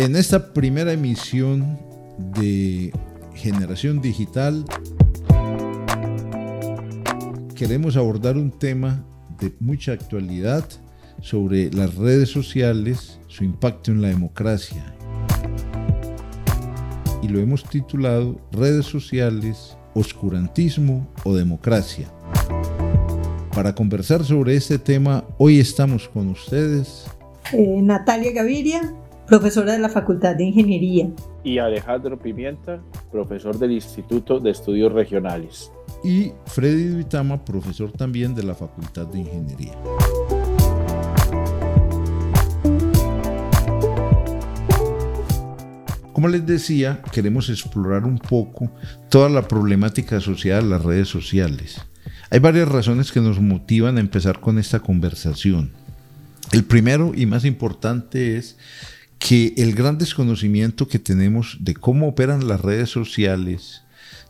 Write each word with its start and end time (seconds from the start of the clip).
En 0.00 0.16
esta 0.16 0.54
primera 0.54 0.94
emisión 0.94 1.78
de 2.34 2.90
Generación 3.34 4.00
Digital 4.00 4.64
queremos 7.54 7.98
abordar 7.98 8.38
un 8.38 8.50
tema 8.50 9.04
de 9.38 9.52
mucha 9.60 9.92
actualidad 9.92 10.64
sobre 11.20 11.70
las 11.70 11.96
redes 11.96 12.30
sociales, 12.30 13.20
su 13.26 13.44
impacto 13.44 13.90
en 13.90 14.00
la 14.00 14.08
democracia. 14.08 14.82
Y 17.22 17.28
lo 17.28 17.38
hemos 17.38 17.62
titulado 17.64 18.40
Redes 18.52 18.86
sociales, 18.86 19.76
oscurantismo 19.92 21.12
o 21.24 21.36
democracia. 21.36 22.10
Para 23.54 23.74
conversar 23.74 24.24
sobre 24.24 24.56
este 24.56 24.78
tema, 24.78 25.26
hoy 25.36 25.60
estamos 25.60 26.08
con 26.08 26.28
ustedes. 26.30 27.04
Eh, 27.52 27.82
Natalia 27.82 28.32
Gaviria, 28.32 28.94
profesora 29.30 29.74
de 29.74 29.78
la 29.78 29.88
Facultad 29.88 30.34
de 30.34 30.42
Ingeniería. 30.42 31.08
Y 31.44 31.58
Alejandro 31.58 32.18
Pimienta, 32.18 32.82
profesor 33.12 33.56
del 33.56 33.70
Instituto 33.70 34.40
de 34.40 34.50
Estudios 34.50 34.92
Regionales. 34.92 35.70
Y 36.02 36.32
Freddy 36.46 36.88
Duitama, 36.88 37.44
profesor 37.44 37.92
también 37.92 38.34
de 38.34 38.42
la 38.42 38.56
Facultad 38.56 39.06
de 39.06 39.20
Ingeniería. 39.20 39.74
Como 46.12 46.26
les 46.26 46.44
decía, 46.44 47.00
queremos 47.12 47.48
explorar 47.50 48.06
un 48.06 48.18
poco 48.18 48.72
toda 49.08 49.28
la 49.28 49.46
problemática 49.46 50.16
asociada 50.16 50.58
a 50.58 50.64
las 50.64 50.82
redes 50.82 51.06
sociales. 51.06 51.80
Hay 52.30 52.40
varias 52.40 52.68
razones 52.68 53.12
que 53.12 53.20
nos 53.20 53.40
motivan 53.40 53.96
a 53.96 54.00
empezar 54.00 54.40
con 54.40 54.58
esta 54.58 54.80
conversación. 54.80 55.70
El 56.50 56.64
primero 56.64 57.12
y 57.14 57.26
más 57.26 57.44
importante 57.44 58.36
es 58.36 58.58
que 59.20 59.52
el 59.58 59.74
gran 59.74 59.98
desconocimiento 59.98 60.88
que 60.88 60.98
tenemos 60.98 61.58
de 61.60 61.74
cómo 61.74 62.08
operan 62.08 62.48
las 62.48 62.60
redes 62.60 62.88
sociales, 62.90 63.82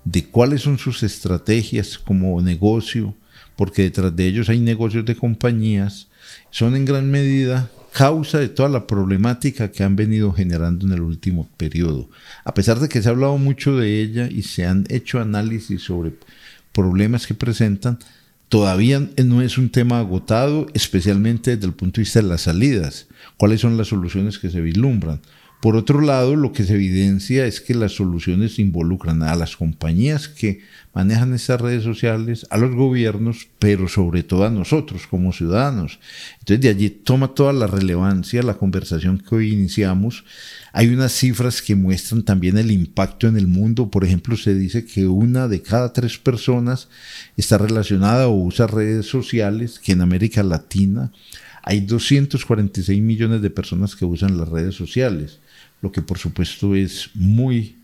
de 0.05 0.27
cuáles 0.27 0.63
son 0.63 0.79
sus 0.79 1.03
estrategias 1.03 1.97
como 1.97 2.43
negocio, 2.43 3.15
porque 3.57 3.85
detrás 3.85 4.15
de 4.15 4.27
ellos 4.27 4.49
hay 4.49 4.59
negocios 4.59 5.07
de 5.07 5.17
compañías, 5.17 6.09
son 6.51 6.75
en 6.75 6.85
gran 6.85 7.11
medida 7.11 7.71
causa 7.93 8.39
de 8.41 8.49
toda 8.49 8.69
la 8.69 8.87
problemática 8.87 9.71
que 9.71 9.85
han 9.85 9.97
venido 9.97 10.33
generando 10.33 10.87
en 10.87 10.93
el 10.93 11.03
último 11.03 11.49
periodo. 11.57 12.11
A 12.45 12.53
pesar 12.53 12.81
de 12.81 12.89
que 12.89 13.01
se 13.01 13.09
ha 13.09 13.13
hablado 13.13 13.39
mucho 13.39 13.77
de 13.77 14.03
ella 14.03 14.29
y 14.29 14.43
se 14.43 14.67
han 14.67 14.87
hecho 14.89 15.21
análisis 15.21 15.83
sobre 15.83 16.13
problemas 16.73 17.27
que 17.27 17.35
presentan, 17.35 17.99
todavía 18.51 19.09
no 19.25 19.41
es 19.41 19.57
un 19.57 19.71
tema 19.71 20.01
agotado, 20.01 20.67
especialmente 20.75 21.55
desde 21.55 21.69
el 21.69 21.73
punto 21.73 21.97
de 21.97 22.03
vista 22.03 22.21
de 22.21 22.29
las 22.29 22.43
salidas. 22.43 23.07
¿Cuáles 23.39 23.61
son 23.61 23.79
las 23.79 23.89
soluciones 23.89 24.39
que 24.39 24.51
se 24.51 24.61
vislumbran? 24.61 25.21
Por 25.61 25.77
otro 25.77 26.01
lado, 26.01 26.37
lo 26.37 26.53
que 26.53 26.65
se 26.65 26.73
evidencia 26.73 27.45
es 27.45 27.61
que 27.61 27.75
las 27.75 27.93
soluciones 27.93 28.59
involucran 28.59 29.23
a 29.23 29.35
las 29.35 29.57
compañías 29.57 30.27
que 30.27 30.63
manejan 30.95 31.35
estas 31.35 31.61
redes 31.61 31.85
sociales, 31.85 32.47
a 32.49 32.57
los 32.57 32.75
gobiernos, 32.75 33.47
pero 33.59 33.87
sobre 33.87 34.23
todo 34.23 34.47
a 34.47 34.51
nosotros 34.51 35.07
como 35.07 35.35
ciudadanos. 35.35 36.01
Entonces 36.39 36.63
de 36.63 36.69
allí 36.71 36.89
toma 36.89 37.35
toda 37.35 37.53
la 37.53 37.67
relevancia 37.67 38.43
la 38.43 38.57
conversación 38.57 39.19
que 39.19 39.35
hoy 39.35 39.53
iniciamos. 39.53 40.25
Hay 40.73 40.89
unas 40.89 41.13
cifras 41.13 41.61
que 41.61 41.77
muestran 41.77 42.23
también 42.23 42.57
el 42.57 42.71
impacto 42.71 43.29
en 43.29 43.37
el 43.37 43.47
mundo. 43.47 43.91
Por 43.91 44.05
ejemplo, 44.05 44.39
se 44.39 44.55
dice 44.55 44.87
que 44.87 45.07
una 45.07 45.47
de 45.47 45.61
cada 45.61 45.93
tres 45.93 46.17
personas 46.17 46.89
está 47.37 47.59
relacionada 47.59 48.29
o 48.29 48.35
usa 48.35 48.67
redes 48.67 49.05
sociales, 49.05 49.79
que 49.79 49.93
en 49.93 50.01
América 50.01 50.43
Latina 50.43 51.13
hay 51.63 51.81
246 51.81 53.03
millones 53.03 53.43
de 53.43 53.51
personas 53.51 53.95
que 53.95 54.05
usan 54.05 54.39
las 54.39 54.49
redes 54.49 54.75
sociales, 54.75 55.41
lo 55.81 55.93
que 55.93 56.03
por 56.03 56.19
supuesto 56.19 56.75
es 56.75 57.11
muy 57.15 57.77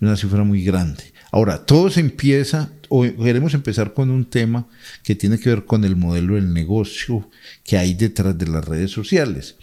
una 0.00 0.16
cifra 0.16 0.44
muy 0.44 0.62
grande. 0.64 1.12
Ahora, 1.30 1.64
todo 1.64 1.90
se 1.90 2.00
empieza, 2.00 2.70
o 2.88 3.02
queremos 3.02 3.54
empezar 3.54 3.94
con 3.94 4.10
un 4.10 4.24
tema 4.24 4.66
que 5.02 5.14
tiene 5.14 5.38
que 5.38 5.48
ver 5.50 5.64
con 5.64 5.84
el 5.84 5.96
modelo 5.96 6.34
del 6.34 6.52
negocio 6.52 7.28
que 7.64 7.78
hay 7.78 7.94
detrás 7.94 8.36
de 8.36 8.46
las 8.46 8.64
redes 8.64 8.90
sociales. 8.90 9.56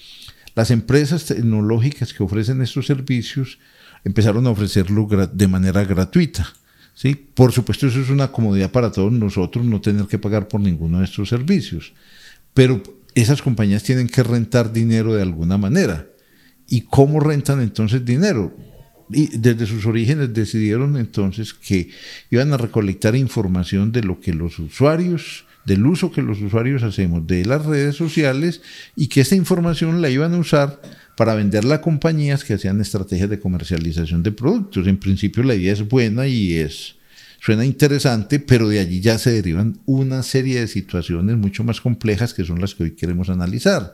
Las 0.55 0.71
empresas 0.71 1.25
tecnológicas 1.25 2.13
que 2.13 2.23
ofrecen 2.23 2.61
estos 2.61 2.85
servicios 2.85 3.59
empezaron 4.03 4.45
a 4.45 4.51
ofrecerlo 4.51 5.07
de 5.31 5.47
manera 5.47 5.83
gratuita. 5.83 6.53
¿sí? 6.93 7.15
Por 7.15 7.51
supuesto, 7.51 7.87
eso 7.87 8.01
es 8.01 8.09
una 8.09 8.31
comodidad 8.31 8.71
para 8.71 8.91
todos 8.91 9.11
nosotros, 9.11 9.65
no 9.65 9.81
tener 9.81 10.05
que 10.05 10.19
pagar 10.19 10.47
por 10.47 10.61
ninguno 10.61 10.99
de 10.99 11.05
estos 11.05 11.29
servicios. 11.29 11.93
Pero 12.53 12.83
esas 13.15 13.41
compañías 13.41 13.83
tienen 13.83 14.07
que 14.07 14.21
rentar 14.21 14.71
dinero 14.73 15.13
de 15.13 15.21
alguna 15.21 15.57
manera. 15.57 16.07
¿Y 16.73 16.81
cómo 16.81 17.19
rentan 17.19 17.61
entonces 17.61 18.03
dinero? 18.03 18.51
y 19.11 19.37
desde 19.37 19.67
sus 19.67 19.85
orígenes 19.85 20.33
decidieron 20.33 20.97
entonces 20.97 21.53
que 21.53 21.89
iban 22.31 22.51
a 22.51 22.57
recolectar 22.57 23.15
información 23.15 23.91
de 23.91 24.01
lo 24.01 24.19
que 24.19 24.33
los 24.33 24.57
usuarios, 24.57 25.45
del 25.65 25.85
uso 25.85 26.11
que 26.11 26.23
los 26.23 26.41
usuarios 26.41 26.81
hacemos 26.81 27.27
de 27.27 27.45
las 27.45 27.63
redes 27.63 27.95
sociales 27.95 28.61
y 28.95 29.07
que 29.07 29.21
esta 29.21 29.35
información 29.35 30.01
la 30.01 30.09
iban 30.09 30.33
a 30.33 30.39
usar 30.39 30.81
para 31.15 31.35
venderla 31.35 31.75
a 31.75 31.81
compañías 31.81 32.43
que 32.43 32.55
hacían 32.55 32.81
estrategias 32.81 33.29
de 33.29 33.39
comercialización 33.39 34.23
de 34.23 34.31
productos. 34.31 34.87
En 34.87 34.97
principio 34.97 35.43
la 35.43 35.53
idea 35.53 35.73
es 35.73 35.87
buena 35.87 36.25
y 36.25 36.53
es 36.53 36.95
suena 37.43 37.65
interesante, 37.65 38.39
pero 38.39 38.69
de 38.69 38.79
allí 38.79 39.01
ya 39.01 39.17
se 39.17 39.31
derivan 39.31 39.77
una 39.85 40.23
serie 40.23 40.61
de 40.61 40.67
situaciones 40.67 41.35
mucho 41.35 41.65
más 41.65 41.81
complejas 41.81 42.33
que 42.33 42.45
son 42.45 42.61
las 42.61 42.73
que 42.73 42.83
hoy 42.83 42.91
queremos 42.91 43.29
analizar 43.29 43.93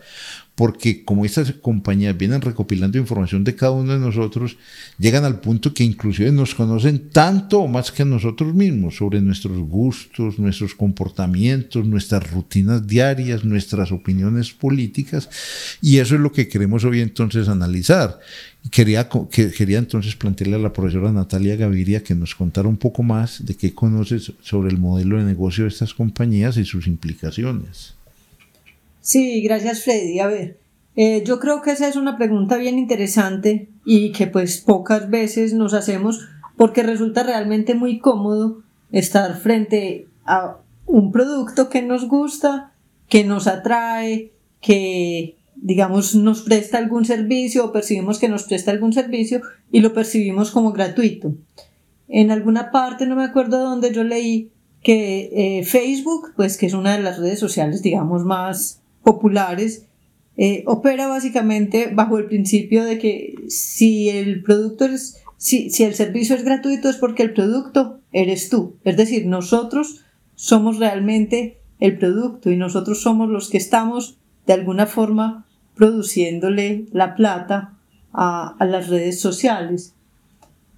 porque 0.60 1.06
como 1.06 1.24
estas 1.24 1.54
compañías 1.54 2.18
vienen 2.18 2.42
recopilando 2.42 2.98
información 2.98 3.46
de 3.46 3.56
cada 3.56 3.72
uno 3.72 3.94
de 3.94 4.00
nosotros, 4.00 4.58
llegan 4.98 5.24
al 5.24 5.40
punto 5.40 5.74
que 5.74 5.86
inclusive 5.86 6.34
nos 6.34 6.54
conocen 6.54 7.12
tanto 7.12 7.62
o 7.62 7.70
más 7.70 7.94
que 7.94 8.04
nosotros 8.04 8.54
mismos 8.54 8.98
sobre 8.98 9.22
nuestros 9.22 9.58
gustos, 9.58 10.38
nuestros 10.38 10.76
comportamientos, 10.76 11.88
nuestras 11.88 12.30
rutinas 12.30 12.86
diarias, 12.86 13.46
nuestras 13.46 13.94
opiniones 13.94 14.52
políticas, 14.52 15.30
y 15.82 16.00
eso 16.00 16.16
es 16.16 16.20
lo 16.20 16.34
que 16.34 16.50
queremos 16.50 16.84
hoy 16.84 17.00
entonces 17.00 17.48
analizar. 17.48 18.20
Quería, 18.70 19.08
que, 19.08 19.52
quería 19.52 19.80
entonces 19.80 20.18
plantearle 20.18 20.58
a 20.58 20.60
la 20.60 20.74
profesora 20.74 21.14
Natalia 21.14 21.56
Gaviria 21.56 22.04
que 22.04 22.16
nos 22.16 22.36
contara 22.36 22.68
un 22.68 22.76
poco 22.76 23.02
más 23.02 23.46
de 23.46 23.56
qué 23.56 23.74
conoce 23.74 24.20
sobre 24.42 24.72
el 24.72 24.78
modelo 24.78 25.20
de 25.20 25.24
negocio 25.24 25.64
de 25.64 25.70
estas 25.70 25.94
compañías 25.94 26.58
y 26.58 26.66
sus 26.66 26.86
implicaciones. 26.86 27.98
Sí, 29.02 29.42
gracias 29.42 29.84
Freddy. 29.84 30.20
A 30.20 30.28
ver, 30.28 30.60
eh, 30.96 31.24
yo 31.26 31.40
creo 31.40 31.62
que 31.62 31.72
esa 31.72 31.88
es 31.88 31.96
una 31.96 32.18
pregunta 32.18 32.58
bien 32.58 32.78
interesante 32.78 33.70
y 33.86 34.12
que 34.12 34.28
pues 34.28 34.60
pocas 34.60 35.10
veces 35.10 35.54
nos 35.54 35.74
hacemos 35.74 36.28
porque 36.58 36.84
resulta 36.84 37.24
realmente 37.24 37.74
muy 37.74 38.00
cómodo 38.00 38.64
estar 38.92 39.38
frente 39.38 40.08
a 40.26 40.58
un 40.86 41.12
producto 41.12 41.70
que 41.70 41.82
nos 41.82 42.08
gusta, 42.08 42.74
que 43.08 43.24
nos 43.24 43.48
atrae, 43.48 44.34
que 44.60 45.38
digamos 45.56 46.16
nos 46.16 46.42
presta 46.42 46.78
algún 46.78 47.06
servicio 47.06 47.66
o 47.66 47.72
percibimos 47.72 48.20
que 48.20 48.28
nos 48.28 48.44
presta 48.44 48.72
algún 48.72 48.92
servicio 48.92 49.42
y 49.72 49.80
lo 49.80 49.94
percibimos 49.94 50.52
como 50.52 50.74
gratuito. 50.74 51.34
En 52.10 52.32
alguna 52.32 52.72
parte, 52.72 53.06
no 53.06 53.16
me 53.16 53.24
acuerdo 53.24 53.60
dónde 53.60 53.94
yo 53.94 54.04
leí 54.04 54.52
que 54.84 55.30
eh, 55.60 55.64
Facebook, 55.64 56.34
pues 56.36 56.58
que 56.58 56.66
es 56.66 56.74
una 56.74 56.98
de 56.98 57.04
las 57.04 57.20
redes 57.20 57.40
sociales 57.40 57.82
digamos 57.82 58.26
más 58.26 58.82
populares, 59.10 59.88
eh, 60.38 60.64
opera 60.68 61.08
básicamente 61.08 61.90
bajo 61.92 62.20
el 62.20 62.26
principio 62.26 62.86
de 62.86 63.00
que 63.00 63.34
si 63.48 64.08
el 64.08 64.44
producto 64.44 64.86
es, 64.86 65.24
si, 65.38 65.72
si 65.72 65.84
el 65.84 65.96
servicio 65.96 66.36
es 66.36 66.44
gratuito 66.44 66.90
es 66.90 66.98
porque 66.98 67.24
el 67.24 67.34
producto 67.34 68.02
eres 68.12 68.50
tú. 68.50 68.76
Es 68.84 68.98
decir, 68.98 69.26
nosotros 69.26 70.06
somos 70.36 70.78
realmente 70.78 71.58
el 71.80 71.98
producto 71.98 72.52
y 72.52 72.56
nosotros 72.56 73.02
somos 73.02 73.30
los 73.30 73.50
que 73.50 73.58
estamos 73.58 74.20
de 74.46 74.54
alguna 74.54 74.86
forma 74.86 75.48
produciéndole 75.76 76.86
la 76.92 77.16
plata 77.16 77.80
a, 78.14 78.56
a 78.60 78.66
las 78.66 78.90
redes 78.90 79.20
sociales. 79.20 79.96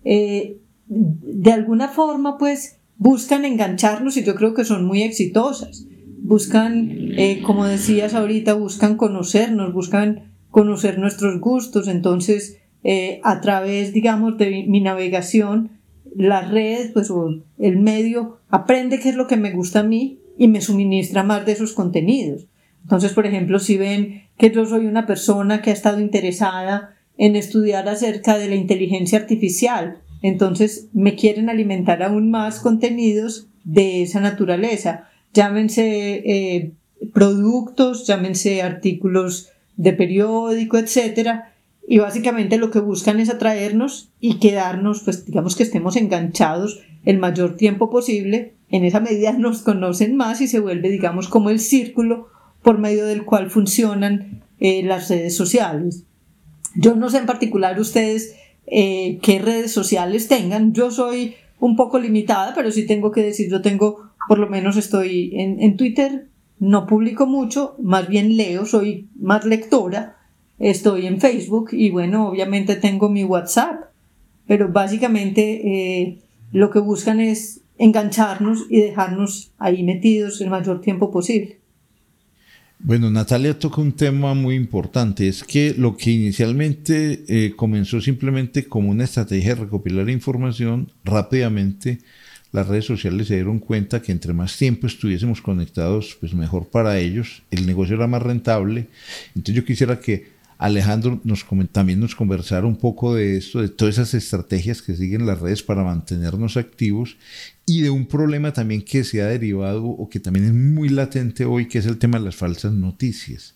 Eh, 0.05 0.57
de 0.87 1.51
alguna 1.51 1.89
forma, 1.89 2.37
pues, 2.37 2.77
buscan 2.97 3.43
engancharnos 3.43 4.15
y 4.15 4.23
yo 4.23 4.35
creo 4.35 4.53
que 4.53 4.63
son 4.63 4.85
muy 4.85 5.03
exitosas 5.03 5.85
buscan, 6.31 6.89
eh, 7.17 7.41
como 7.43 7.65
decías 7.65 8.13
ahorita, 8.13 8.53
buscan 8.53 8.95
conocernos, 8.95 9.73
buscan 9.73 10.31
conocer 10.49 10.97
nuestros 10.97 11.41
gustos, 11.41 11.89
entonces 11.89 12.59
eh, 12.85 13.19
a 13.25 13.41
través, 13.41 13.91
digamos, 13.91 14.37
de 14.37 14.63
mi 14.65 14.79
navegación, 14.79 15.71
la 16.15 16.39
red, 16.39 16.93
pues 16.93 17.11
el 17.59 17.81
medio, 17.81 18.37
aprende 18.47 19.01
qué 19.01 19.09
es 19.09 19.15
lo 19.15 19.27
que 19.27 19.35
me 19.35 19.51
gusta 19.51 19.81
a 19.81 19.83
mí 19.83 20.19
y 20.37 20.47
me 20.47 20.61
suministra 20.61 21.23
más 21.23 21.45
de 21.45 21.51
esos 21.51 21.73
contenidos. 21.73 22.47
Entonces, 22.83 23.11
por 23.11 23.25
ejemplo, 23.25 23.59
si 23.59 23.75
ven 23.75 24.23
que 24.37 24.51
yo 24.51 24.65
soy 24.65 24.85
una 24.85 25.05
persona 25.05 25.61
que 25.61 25.71
ha 25.71 25.73
estado 25.73 25.99
interesada 25.99 26.95
en 27.17 27.35
estudiar 27.35 27.89
acerca 27.89 28.37
de 28.37 28.47
la 28.47 28.55
inteligencia 28.55 29.19
artificial, 29.19 29.97
entonces 30.21 30.87
me 30.93 31.15
quieren 31.15 31.49
alimentar 31.49 32.01
aún 32.01 32.31
más 32.31 32.61
contenidos 32.61 33.49
de 33.65 34.01
esa 34.03 34.21
naturaleza 34.21 35.09
llámense 35.33 36.23
eh, 36.25 36.71
productos, 37.13 38.05
llámense 38.07 38.61
artículos 38.61 39.49
de 39.77 39.93
periódico, 39.93 40.77
etcétera, 40.77 41.53
y 41.87 41.97
básicamente 41.97 42.57
lo 42.57 42.71
que 42.71 42.79
buscan 42.79 43.19
es 43.19 43.29
atraernos 43.29 44.11
y 44.19 44.39
quedarnos, 44.39 45.01
pues 45.01 45.25
digamos 45.25 45.55
que 45.55 45.63
estemos 45.63 45.95
enganchados 45.95 46.81
el 47.05 47.17
mayor 47.17 47.57
tiempo 47.57 47.89
posible. 47.89 48.53
En 48.69 48.85
esa 48.85 48.99
medida 48.99 49.33
nos 49.37 49.61
conocen 49.61 50.15
más 50.15 50.41
y 50.41 50.47
se 50.47 50.59
vuelve, 50.59 50.89
digamos, 50.89 51.27
como 51.27 51.49
el 51.49 51.59
círculo 51.59 52.29
por 52.61 52.77
medio 52.77 53.05
del 53.05 53.25
cual 53.25 53.49
funcionan 53.49 54.43
eh, 54.59 54.83
las 54.83 55.09
redes 55.09 55.35
sociales. 55.35 56.03
Yo 56.75 56.95
no 56.95 57.09
sé 57.09 57.17
en 57.17 57.25
particular 57.25 57.79
ustedes 57.79 58.35
eh, 58.67 59.19
qué 59.21 59.39
redes 59.39 59.71
sociales 59.71 60.27
tengan. 60.27 60.73
Yo 60.73 60.91
soy 60.91 61.35
un 61.59 61.75
poco 61.75 61.99
limitada, 61.99 62.53
pero 62.55 62.71
sí 62.71 62.85
tengo 62.85 63.11
que 63.11 63.23
decir, 63.23 63.49
yo 63.49 63.61
tengo, 63.61 64.10
por 64.27 64.39
lo 64.39 64.47
menos 64.47 64.77
estoy 64.77 65.31
en, 65.35 65.61
en 65.61 65.77
Twitter, 65.77 66.27
no 66.59 66.85
publico 66.87 67.25
mucho, 67.25 67.75
más 67.81 68.07
bien 68.07 68.37
leo, 68.37 68.65
soy 68.65 69.07
más 69.19 69.45
lectora 69.45 70.17
estoy 70.61 71.07
en 71.07 71.19
Facebook 71.19 71.69
y 71.71 71.89
bueno, 71.89 72.27
obviamente 72.27 72.75
tengo 72.75 73.09
mi 73.09 73.23
WhatsApp, 73.23 73.85
pero 74.47 74.71
básicamente 74.71 76.01
eh, 76.01 76.19
lo 76.51 76.69
que 76.69 76.79
buscan 76.79 77.19
es 77.19 77.61
engancharnos 77.77 78.67
y 78.69 78.79
dejarnos 78.79 79.51
ahí 79.57 79.83
metidos 79.83 80.39
el 80.41 80.49
mayor 80.49 80.81
tiempo 80.81 81.11
posible. 81.11 81.59
Bueno, 82.83 83.11
Natalia 83.11 83.57
toca 83.57 83.79
un 83.79 83.91
tema 83.91 84.33
muy 84.33 84.55
importante, 84.55 85.27
es 85.27 85.43
que 85.43 85.75
lo 85.77 85.97
que 85.97 86.11
inicialmente 86.11 87.23
eh, 87.27 87.53
comenzó 87.55 88.01
simplemente 88.01 88.65
como 88.65 88.89
una 88.89 89.03
estrategia 89.03 89.55
de 89.55 89.61
recopilar 89.61 90.09
información, 90.09 90.91
rápidamente 91.03 91.99
las 92.51 92.67
redes 92.67 92.85
sociales 92.85 93.27
se 93.27 93.35
dieron 93.35 93.59
cuenta 93.59 94.01
que 94.01 94.11
entre 94.11 94.33
más 94.33 94.57
tiempo 94.57 94.87
estuviésemos 94.87 95.41
conectados, 95.41 96.17
pues 96.19 96.33
mejor 96.33 96.69
para 96.69 96.99
ellos, 96.99 97.43
el 97.51 97.65
negocio 97.65 97.95
era 97.95 98.07
más 98.07 98.21
rentable. 98.21 98.87
Entonces 99.35 99.55
yo 99.55 99.65
quisiera 99.65 99.99
que 99.99 100.41
Alejandro 100.57 101.19
nos, 101.23 101.45
también 101.71 101.99
nos 101.99 102.13
conversara 102.13 102.67
un 102.67 102.75
poco 102.75 103.15
de 103.15 103.37
esto, 103.37 103.61
de 103.61 103.69
todas 103.69 103.95
esas 103.95 104.13
estrategias 104.13 104.83
que 104.83 104.95
siguen 104.95 105.25
las 105.25 105.39
redes 105.39 105.63
para 105.63 105.83
mantenernos 105.83 106.55
activos 106.55 107.17
y 107.65 107.81
de 107.81 107.89
un 107.89 108.05
problema 108.05 108.53
también 108.53 108.83
que 108.83 109.03
se 109.03 109.23
ha 109.23 109.25
derivado 109.25 109.85
o 109.85 110.07
que 110.07 110.19
también 110.19 110.45
es 110.45 110.53
muy 110.53 110.89
latente 110.89 111.45
hoy, 111.45 111.67
que 111.67 111.79
es 111.79 111.87
el 111.87 111.97
tema 111.97 112.19
de 112.19 112.25
las 112.25 112.35
falsas 112.35 112.73
noticias 112.73 113.55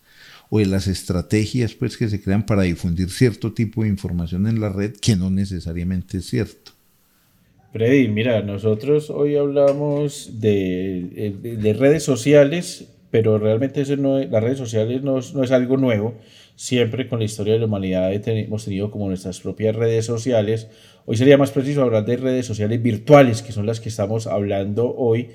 o 0.50 0.60
de 0.60 0.66
las 0.66 0.88
estrategias 0.88 1.74
pues, 1.74 1.98
que 1.98 2.10
se 2.10 2.22
crean 2.22 2.46
para 2.46 2.64
difundir 2.64 3.12
cierto 3.12 3.54
tipo 3.54 3.84
de 3.84 3.90
información 3.90 4.48
en 4.48 4.60
la 4.60 4.70
red 4.70 4.96
que 4.96 5.16
no 5.16 5.30
necesariamente 5.30 6.20
es 6.20 6.26
cierto. 6.28 6.75
Freddy, 7.76 8.08
mira, 8.08 8.42
nosotros 8.42 9.10
hoy 9.10 9.36
hablamos 9.36 10.40
de, 10.40 11.36
de, 11.42 11.74
redes 11.74 12.04
sociales, 12.04 12.88
pero 13.12 13.38
realmente 13.38 13.82
eso 13.82 13.98
no, 13.98 14.18
las 14.18 14.42
redes 14.42 14.58
sociales 14.58 15.04
no, 15.04 15.20
no 15.34 15.44
es 15.44 15.52
algo 15.52 15.76
nuevo 15.76 16.16
siempre 16.56 17.10
con 17.10 17.20
la 17.20 17.26
historia 17.26 17.52
de 17.52 17.60
la 17.60 17.66
humanidad 17.66 18.14
hemos 18.14 18.64
tenido 18.64 18.92
como 18.92 19.10
nuestras 19.10 19.42
propias 19.42 19.76
redes 19.76 20.06
sociales. 20.06 20.70
Hoy 21.06 21.18
sería 21.18 21.38
más 21.38 21.52
preciso 21.52 21.82
hablar 21.82 22.06
de 22.06 22.16
redes 22.16 22.46
sociales 22.46 22.82
virtuales, 22.82 23.42
que 23.42 23.52
son 23.52 23.66
las 23.66 23.82
que 23.82 23.90
estamos 23.90 24.26
hablando 24.26 24.96
hoy. 24.96 25.32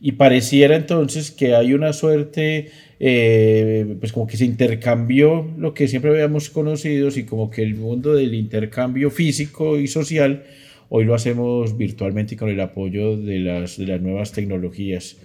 Y 0.00 0.12
pareciera 0.12 0.74
entonces 0.74 1.30
que 1.30 1.54
hay 1.54 1.72
una 1.72 1.92
suerte, 1.92 2.68
eh, 2.98 3.96
pues 4.00 4.12
como 4.12 4.26
que 4.26 4.36
se 4.36 4.44
intercambió 4.44 5.48
lo 5.56 5.72
que 5.72 5.86
siempre 5.86 6.10
habíamos 6.10 6.50
conocido 6.50 7.10
y 7.14 7.22
como 7.22 7.48
que 7.48 7.62
el 7.62 7.76
mundo 7.76 8.12
del 8.12 8.34
intercambio 8.34 9.12
físico 9.12 9.78
y 9.78 9.86
social, 9.86 10.42
hoy 10.88 11.04
lo 11.04 11.14
hacemos 11.14 11.76
virtualmente 11.76 12.34
y 12.34 12.36
con 12.36 12.48
el 12.48 12.60
apoyo 12.60 13.16
de 13.16 13.38
las, 13.40 13.78
de 13.78 13.86
las 13.86 14.00
nuevas 14.00 14.32
tecnologías. 14.32 15.16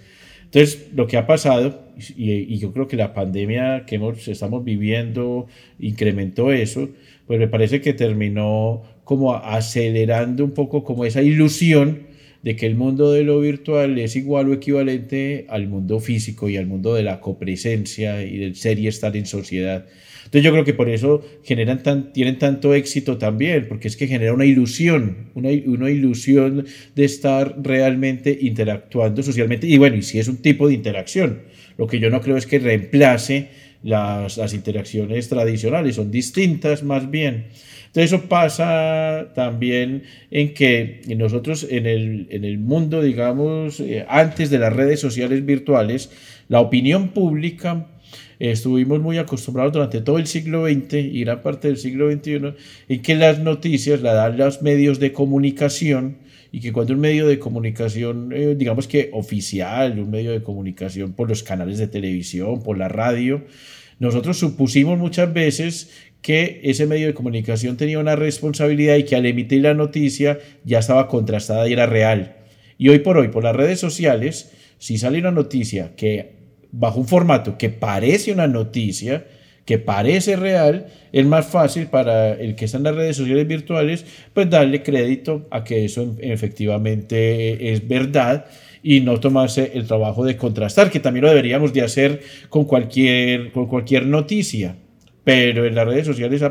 Entonces, 0.44 0.88
lo 0.94 1.06
que 1.06 1.16
ha 1.16 1.26
pasado, 1.26 1.80
y, 2.14 2.58
yo 2.58 2.72
creo 2.72 2.86
que 2.86 2.96
la 2.96 3.14
pandemia 3.14 3.84
que 3.86 3.98
estamos 4.26 4.64
viviendo 4.64 5.46
incrementó 5.78 6.52
eso, 6.52 6.90
pues 7.26 7.38
me 7.38 7.48
parece 7.48 7.80
que 7.80 7.94
terminó 7.94 8.82
como 9.04 9.34
acelerando 9.34 10.44
un 10.44 10.52
poco 10.52 10.84
como 10.84 11.06
esa 11.06 11.22
ilusión 11.22 12.11
de 12.42 12.56
que 12.56 12.66
el 12.66 12.74
mundo 12.74 13.12
de 13.12 13.22
lo 13.22 13.40
virtual 13.40 13.98
es 13.98 14.16
igual 14.16 14.48
o 14.48 14.52
equivalente 14.52 15.46
al 15.48 15.68
mundo 15.68 16.00
físico 16.00 16.48
y 16.48 16.56
al 16.56 16.66
mundo 16.66 16.94
de 16.94 17.02
la 17.02 17.20
copresencia 17.20 18.24
y 18.24 18.38
del 18.38 18.56
ser 18.56 18.78
y 18.78 18.88
estar 18.88 19.16
en 19.16 19.26
sociedad. 19.26 19.86
Entonces 20.24 20.44
yo 20.44 20.52
creo 20.52 20.64
que 20.64 20.74
por 20.74 20.88
eso 20.88 21.22
generan 21.44 21.82
tienen 22.12 22.38
tanto 22.38 22.74
éxito 22.74 23.18
también, 23.18 23.66
porque 23.68 23.88
es 23.88 23.96
que 23.96 24.06
genera 24.06 24.32
una 24.32 24.46
ilusión, 24.46 25.28
una, 25.34 25.50
una 25.66 25.90
ilusión 25.90 26.64
de 26.94 27.04
estar 27.04 27.56
realmente 27.62 28.38
interactuando 28.40 29.22
socialmente. 29.22 29.66
Y 29.66 29.78
bueno, 29.78 29.96
y 29.96 30.02
si 30.02 30.18
es 30.18 30.28
un 30.28 30.38
tipo 30.38 30.68
de 30.68 30.74
interacción, 30.74 31.42
lo 31.76 31.86
que 31.86 31.98
yo 31.98 32.08
no 32.08 32.20
creo 32.20 32.36
es 32.36 32.46
que 32.46 32.58
reemplace 32.58 33.48
las, 33.82 34.36
las 34.36 34.54
interacciones 34.54 35.28
tradicionales, 35.28 35.96
son 35.96 36.10
distintas 36.10 36.82
más 36.82 37.10
bien. 37.10 37.46
Entonces 37.92 38.12
eso 38.12 38.22
pasa 38.26 39.32
también 39.34 40.04
en 40.30 40.54
que 40.54 41.02
nosotros 41.14 41.66
en 41.68 41.86
el, 41.86 42.26
en 42.30 42.44
el 42.46 42.58
mundo, 42.58 43.02
digamos, 43.02 43.80
eh, 43.80 44.06
antes 44.08 44.48
de 44.48 44.58
las 44.58 44.72
redes 44.72 44.98
sociales 44.98 45.44
virtuales, 45.44 46.10
la 46.48 46.60
opinión 46.60 47.08
pública 47.08 47.88
estuvimos 48.38 49.00
muy 49.00 49.18
acostumbrados 49.18 49.74
durante 49.74 50.00
todo 50.00 50.16
el 50.16 50.26
siglo 50.26 50.66
XX 50.66 50.94
y 50.94 51.20
gran 51.24 51.42
parte 51.42 51.68
del 51.68 51.76
siglo 51.76 52.10
XXI 52.10 52.54
en 52.88 53.02
que 53.02 53.14
las 53.14 53.40
noticias 53.40 54.00
las 54.00 54.14
dan 54.14 54.38
los 54.38 54.62
medios 54.62 54.98
de 54.98 55.12
comunicación 55.12 56.16
y 56.52 56.60
que 56.60 56.70
cuando 56.70 56.92
un 56.92 57.00
medio 57.00 57.26
de 57.26 57.38
comunicación, 57.38 58.30
eh, 58.32 58.54
digamos 58.54 58.86
que 58.86 59.08
oficial, 59.14 59.98
un 59.98 60.10
medio 60.10 60.32
de 60.32 60.42
comunicación 60.42 61.14
por 61.14 61.30
los 61.30 61.42
canales 61.42 61.78
de 61.78 61.88
televisión, 61.88 62.62
por 62.62 62.76
la 62.76 62.88
radio, 62.88 63.42
nosotros 63.98 64.38
supusimos 64.38 64.98
muchas 64.98 65.32
veces 65.32 65.90
que 66.20 66.60
ese 66.62 66.86
medio 66.86 67.06
de 67.06 67.14
comunicación 67.14 67.78
tenía 67.78 67.98
una 67.98 68.16
responsabilidad 68.16 68.96
y 68.96 69.04
que 69.04 69.16
al 69.16 69.24
emitir 69.24 69.62
la 69.62 69.72
noticia 69.72 70.38
ya 70.62 70.78
estaba 70.78 71.08
contrastada 71.08 71.66
y 71.68 71.72
era 71.72 71.86
real. 71.86 72.36
Y 72.76 72.90
hoy 72.90 72.98
por 72.98 73.16
hoy, 73.16 73.28
por 73.28 73.44
las 73.44 73.56
redes 73.56 73.80
sociales, 73.80 74.52
si 74.78 74.98
sale 74.98 75.18
una 75.18 75.30
noticia 75.30 75.96
que 75.96 76.34
bajo 76.70 77.00
un 77.00 77.08
formato 77.08 77.56
que 77.56 77.70
parece 77.70 78.30
una 78.30 78.46
noticia, 78.46 79.26
que 79.64 79.78
parece 79.78 80.36
real, 80.36 80.86
es 81.12 81.24
más 81.24 81.46
fácil 81.46 81.86
para 81.86 82.32
el 82.32 82.56
que 82.56 82.64
está 82.64 82.78
en 82.78 82.84
las 82.84 82.94
redes 82.94 83.16
sociales 83.16 83.46
virtuales, 83.46 84.04
pues 84.34 84.50
darle 84.50 84.82
crédito 84.82 85.46
a 85.50 85.62
que 85.62 85.84
eso 85.84 86.16
efectivamente 86.20 87.72
es 87.72 87.86
verdad 87.86 88.46
y 88.82 89.00
no 89.00 89.20
tomarse 89.20 89.72
el 89.74 89.86
trabajo 89.86 90.24
de 90.24 90.36
contrastar, 90.36 90.90
que 90.90 91.00
también 91.00 91.24
lo 91.24 91.30
deberíamos 91.30 91.72
de 91.72 91.82
hacer 91.82 92.20
con 92.48 92.64
cualquier, 92.64 93.52
con 93.52 93.66
cualquier 93.66 94.06
noticia. 94.06 94.76
Pero 95.24 95.64
en 95.64 95.76
las 95.76 95.86
redes 95.86 96.06
sociales 96.06 96.42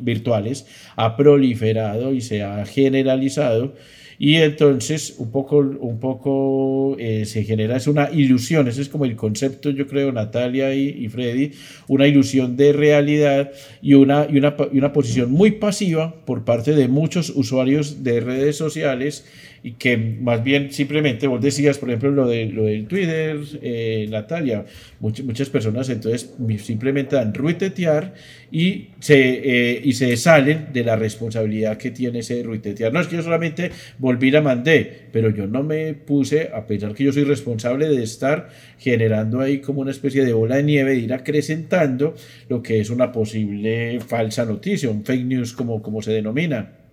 virtuales 0.00 0.66
ha 0.96 1.16
proliferado 1.16 2.14
y 2.14 2.22
se 2.22 2.42
ha 2.42 2.64
generalizado 2.64 3.74
y 4.18 4.36
entonces 4.36 5.14
un 5.18 5.30
poco, 5.30 5.58
un 5.58 6.00
poco 6.00 6.96
eh, 6.98 7.24
se 7.26 7.44
genera, 7.44 7.76
es 7.76 7.86
una 7.86 8.10
ilusión, 8.10 8.68
ese 8.68 8.82
es 8.82 8.88
como 8.88 9.04
el 9.04 9.16
concepto, 9.16 9.70
yo 9.70 9.86
creo, 9.86 10.12
Natalia 10.12 10.74
y, 10.74 10.88
y 10.88 11.08
Freddy, 11.08 11.52
una 11.88 12.06
ilusión 12.06 12.56
de 12.56 12.72
realidad 12.72 13.50
y 13.82 13.94
una, 13.94 14.26
y, 14.30 14.38
una, 14.38 14.56
y 14.72 14.78
una 14.78 14.92
posición 14.92 15.30
muy 15.30 15.52
pasiva 15.52 16.14
por 16.24 16.44
parte 16.44 16.74
de 16.74 16.88
muchos 16.88 17.30
usuarios 17.30 18.02
de 18.02 18.20
redes 18.20 18.56
sociales 18.56 19.24
y 19.62 19.72
que 19.72 19.96
más 19.96 20.42
bien 20.42 20.72
simplemente 20.72 21.26
vos 21.26 21.40
decías, 21.40 21.78
por 21.78 21.88
ejemplo, 21.88 22.10
lo, 22.10 22.28
de, 22.28 22.46
lo 22.46 22.64
del 22.64 22.86
Twitter, 22.86 23.38
eh, 23.62 24.06
Natalia, 24.10 24.64
muchas, 25.00 25.26
muchas 25.26 25.50
personas 25.50 25.88
entonces 25.88 26.34
simplemente 26.58 27.16
dan 27.16 27.34
ruitetear 27.34 28.14
y 28.50 28.88
se, 29.00 29.16
eh, 29.16 29.80
y 29.82 29.92
se 29.92 30.16
salen 30.16 30.68
de 30.72 30.84
la 30.84 30.96
responsabilidad 30.96 31.76
que 31.76 31.90
tiene 31.90 32.20
ese 32.20 32.42
ruitetear. 32.42 32.92
No 32.92 33.00
es 33.00 33.08
que 33.08 33.16
yo 33.16 33.22
solamente 33.22 33.70
volví 33.98 34.30
la 34.30 34.40
mandé, 34.40 35.06
pero 35.12 35.30
yo 35.30 35.46
no 35.46 35.62
me 35.62 35.94
puse 35.94 36.50
a 36.54 36.66
pensar 36.66 36.94
que 36.94 37.04
yo 37.04 37.12
soy 37.12 37.24
responsable 37.24 37.88
de 37.88 38.02
estar 38.02 38.48
generando 38.78 39.40
ahí 39.40 39.58
como 39.58 39.80
una 39.80 39.90
especie 39.90 40.24
de 40.24 40.32
bola 40.32 40.56
de 40.56 40.62
nieve, 40.62 40.92
de 40.92 40.98
ir 40.98 41.12
acrecentando 41.12 42.14
lo 42.48 42.62
que 42.62 42.80
es 42.80 42.90
una 42.90 43.12
posible 43.12 43.98
falsa 44.00 44.44
noticia, 44.44 44.90
un 44.90 45.04
fake 45.04 45.24
news 45.24 45.52
como, 45.52 45.82
como 45.82 46.02
se 46.02 46.12
denomina. 46.12 46.85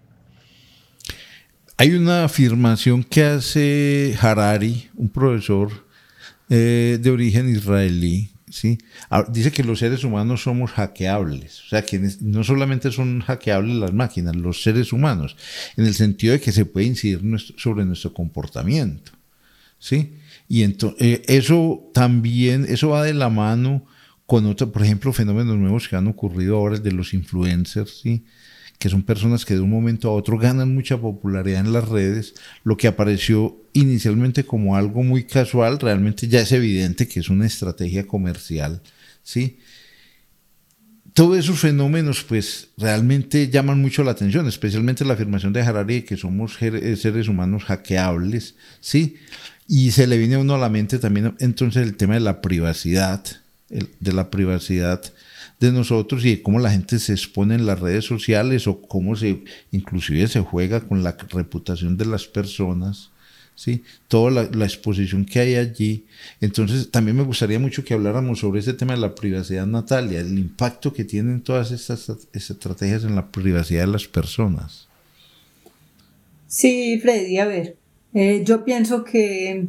Hay 1.77 1.93
una 1.93 2.25
afirmación 2.25 3.03
que 3.03 3.23
hace 3.23 4.15
Harari, 4.21 4.89
un 4.95 5.09
profesor 5.09 5.71
eh, 6.49 6.99
de 7.01 7.09
origen 7.09 7.49
israelí, 7.49 8.29
¿sí? 8.49 8.77
Ah, 9.09 9.25
dice 9.27 9.51
que 9.51 9.63
los 9.63 9.79
seres 9.79 10.03
humanos 10.03 10.43
somos 10.43 10.71
hackeables, 10.71 11.63
o 11.65 11.69
sea, 11.69 11.83
que 11.83 11.99
no 12.21 12.43
solamente 12.43 12.91
son 12.91 13.21
hackeables 13.21 13.75
las 13.75 13.91
máquinas, 13.91 14.35
los 14.35 14.61
seres 14.61 14.93
humanos, 14.93 15.35
en 15.75 15.85
el 15.85 15.95
sentido 15.95 16.33
de 16.33 16.41
que 16.41 16.51
se 16.51 16.65
puede 16.65 16.85
incidir 16.85 17.21
sobre 17.57 17.85
nuestro 17.85 18.13
comportamiento, 18.13 19.11
¿sí? 19.79 20.17
Y 20.47 20.61
eh, 20.63 21.23
eso 21.27 21.89
también, 21.91 22.67
eso 22.69 22.89
va 22.89 23.03
de 23.03 23.15
la 23.15 23.29
mano 23.29 23.85
con 24.27 24.45
otros, 24.45 24.69
por 24.69 24.83
ejemplo, 24.83 25.11
fenómenos 25.11 25.57
nuevos 25.57 25.87
que 25.87 25.95
han 25.95 26.07
ocurrido 26.07 26.57
ahora, 26.57 26.77
de 26.77 26.91
los 26.91 27.15
influencers, 27.15 28.01
¿sí? 28.03 28.25
Que 28.79 28.89
son 28.89 29.03
personas 29.03 29.45
que 29.45 29.53
de 29.53 29.61
un 29.61 29.69
momento 29.69 30.09
a 30.09 30.13
otro 30.13 30.37
ganan 30.37 30.73
mucha 30.73 30.97
popularidad 30.97 31.61
en 31.61 31.73
las 31.73 31.87
redes, 31.87 32.35
lo 32.63 32.75
que 32.77 32.87
apareció 32.87 33.57
inicialmente 33.73 34.43
como 34.43 34.75
algo 34.75 35.03
muy 35.03 35.23
casual, 35.23 35.79
realmente 35.79 36.27
ya 36.27 36.41
es 36.41 36.51
evidente 36.51 37.07
que 37.07 37.19
es 37.19 37.29
una 37.29 37.45
estrategia 37.45 38.05
comercial, 38.05 38.81
¿sí? 39.23 39.57
todos 41.13 41.37
esos 41.37 41.59
fenómenos 41.59 42.23
pues 42.23 42.69
realmente 42.77 43.49
llaman 43.49 43.79
mucho 43.79 44.03
la 44.03 44.11
atención, 44.11 44.47
especialmente 44.47 45.05
la 45.05 45.13
afirmación 45.13 45.53
de 45.53 45.61
Harari 45.61 45.95
de 45.95 46.05
que 46.05 46.17
somos 46.17 46.59
eh, 46.61 46.95
seres 46.95 47.27
humanos 47.27 47.63
hackeables, 47.65 48.55
¿sí? 48.79 49.17
Y 49.67 49.91
se 49.91 50.07
le 50.07 50.17
viene 50.17 50.35
a 50.35 50.39
uno 50.39 50.55
a 50.55 50.57
la 50.57 50.69
mente 50.69 50.99
también 50.99 51.35
entonces 51.39 51.83
el 51.83 51.95
tema 51.95 52.15
de 52.15 52.19
la 52.19 52.41
privacidad, 52.41 53.23
de 53.69 54.13
la 54.13 54.29
privacidad 54.29 55.01
de 55.63 55.71
nosotros 55.71 56.25
y 56.25 56.37
cómo 56.37 56.59
la 56.59 56.71
gente 56.71 56.99
se 56.99 57.13
expone 57.13 57.55
en 57.55 57.65
las 57.65 57.79
redes 57.79 58.05
sociales 58.05 58.67
o 58.67 58.81
cómo 58.81 59.15
se 59.15 59.43
inclusive 59.71 60.27
se 60.27 60.41
juega 60.41 60.81
con 60.81 61.03
la 61.03 61.17
reputación 61.29 61.97
de 61.97 62.05
las 62.05 62.25
personas. 62.25 63.11
¿sí? 63.55 63.83
toda 64.07 64.45
la, 64.45 64.65
exposición 64.65 65.25
que 65.25 65.39
hay 65.39 65.55
allí. 65.55 66.05
Entonces, 66.41 66.89
también 66.89 67.17
me 67.17 67.23
gustaría 67.23 67.59
mucho 67.59 67.83
que 67.83 67.93
habláramos 67.93 68.39
sobre 68.39 68.59
ese 68.59 68.73
tema 68.73 68.93
de 68.93 68.99
la 68.99 69.15
privacidad, 69.15 69.65
Natalia, 69.65 70.19
el 70.19 70.37
impacto 70.37 70.93
que 70.93 71.03
tienen 71.03 71.41
todas 71.41 71.71
estas 71.71 72.11
estrategias 72.33 73.03
en 73.03 73.15
la 73.15 73.31
privacidad 73.31 73.81
de 73.81 73.91
las 73.91 74.07
personas. 74.07 74.87
Sí, 76.47 76.99
Freddy, 76.99 77.37
a 77.37 77.45
ver, 77.45 77.77
eh, 78.13 78.43
yo 78.45 78.63
pienso 78.63 79.03
que 79.03 79.67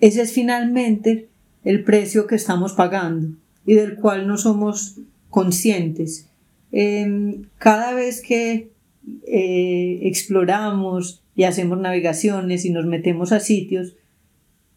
ese 0.00 0.22
es 0.22 0.32
finalmente 0.32 1.28
el 1.64 1.84
precio 1.84 2.26
que 2.26 2.36
estamos 2.36 2.72
pagando 2.72 3.36
y 3.66 3.74
del 3.74 3.96
cual 3.96 4.26
no 4.26 4.38
somos 4.38 4.96
conscientes. 5.30 6.28
Em, 6.72 7.44
cada 7.58 7.94
vez 7.94 8.22
que 8.22 8.70
eh, 9.26 10.00
exploramos 10.02 11.22
y 11.34 11.44
hacemos 11.44 11.78
navegaciones 11.78 12.64
y 12.64 12.70
nos 12.70 12.86
metemos 12.86 13.32
a 13.32 13.40
sitios, 13.40 13.96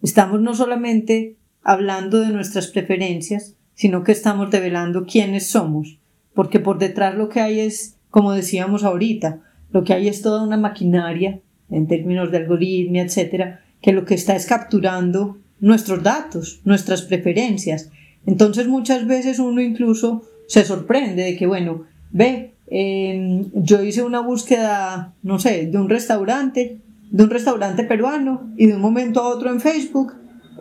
estamos 0.01 0.41
no 0.41 0.53
solamente 0.53 1.35
hablando 1.63 2.21
de 2.21 2.29
nuestras 2.29 2.67
preferencias, 2.67 3.55
sino 3.73 4.03
que 4.03 4.11
estamos 4.11 4.51
develando 4.51 5.05
quiénes 5.05 5.47
somos, 5.47 5.99
porque 6.33 6.59
por 6.59 6.79
detrás 6.79 7.15
lo 7.15 7.29
que 7.29 7.39
hay 7.39 7.59
es, 7.61 7.97
como 8.09 8.33
decíamos 8.33 8.83
ahorita, 8.83 9.41
lo 9.71 9.83
que 9.83 9.93
hay 9.93 10.07
es 10.07 10.21
toda 10.21 10.43
una 10.43 10.57
maquinaria 10.57 11.39
en 11.69 11.87
términos 11.87 12.31
de 12.31 12.37
algoritmia, 12.37 13.03
etcétera, 13.03 13.61
que 13.81 13.93
lo 13.93 14.05
que 14.05 14.15
está 14.15 14.35
es 14.35 14.45
capturando 14.45 15.37
nuestros 15.59 16.03
datos, 16.03 16.61
nuestras 16.63 17.03
preferencias. 17.03 17.91
Entonces 18.25 18.67
muchas 18.67 19.07
veces 19.07 19.39
uno 19.39 19.61
incluso 19.61 20.23
se 20.49 20.65
sorprende 20.65 21.23
de 21.23 21.37
que, 21.37 21.47
bueno, 21.47 21.85
ve, 22.11 22.49
Em, 22.71 23.45
yo 23.53 23.81
hice 23.83 24.03
una 24.03 24.19
búsqueda, 24.19 25.13
no 25.23 25.39
sé, 25.39 25.65
de 25.65 25.77
un 25.77 25.89
restaurante, 25.89 26.77
de 27.09 27.23
un 27.23 27.29
restaurante 27.31 27.83
peruano 27.83 28.47
y 28.57 28.67
de 28.67 28.75
un 28.75 28.81
momento 28.81 29.21
a 29.21 29.27
otro 29.29 29.49
en 29.49 29.59
Facebook 29.59 30.13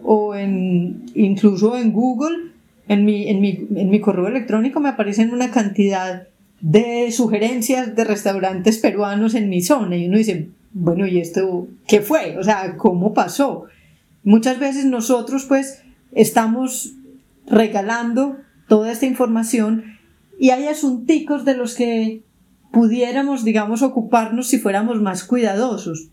o 0.03 0.35
en, 0.35 1.05
incluso 1.15 1.77
en 1.77 1.93
Google, 1.93 2.53
en 2.89 3.05
mi, 3.05 3.29
en 3.29 3.41
mi, 3.43 3.67
en 3.77 3.91
mi 3.91 4.01
correo 4.01 4.29
electrónico 4.29 4.81
me 4.81 4.89
aparecen 4.89 5.35
una 5.35 5.51
cantidad 5.51 6.29
de 6.63 7.13
sugerencias 7.13 7.95
de 7.95 8.05
restaurantes 8.05 8.79
peruanos 8.79 9.35
en 9.35 9.51
mi 9.51 9.61
zona 9.61 9.97
y 9.97 10.09
uno 10.09 10.17
dice, 10.17 10.49
bueno, 10.73 11.07
¿y 11.07 11.19
esto 11.19 11.69
qué 11.87 12.01
fue? 12.01 12.39
O 12.39 12.43
sea, 12.43 12.77
¿cómo 12.79 13.13
pasó? 13.13 13.67
Muchas 14.25 14.59
veces 14.59 14.87
nosotros 14.87 15.45
pues 15.45 15.83
estamos 16.13 16.95
regalando 17.47 18.39
toda 18.69 18.93
esta 18.93 19.07
información 19.07 19.99
y 20.39 20.51
hay 20.51 20.69
asunticos 20.69 21.45
de 21.45 21.57
los 21.57 21.75
que 21.75 22.23
pudiéramos, 22.71 23.45
digamos, 23.45 23.83
ocuparnos 23.83 24.47
si 24.47 24.59
fuéramos 24.59 25.01
más 25.01 25.25
cuidadosos. 25.25 26.11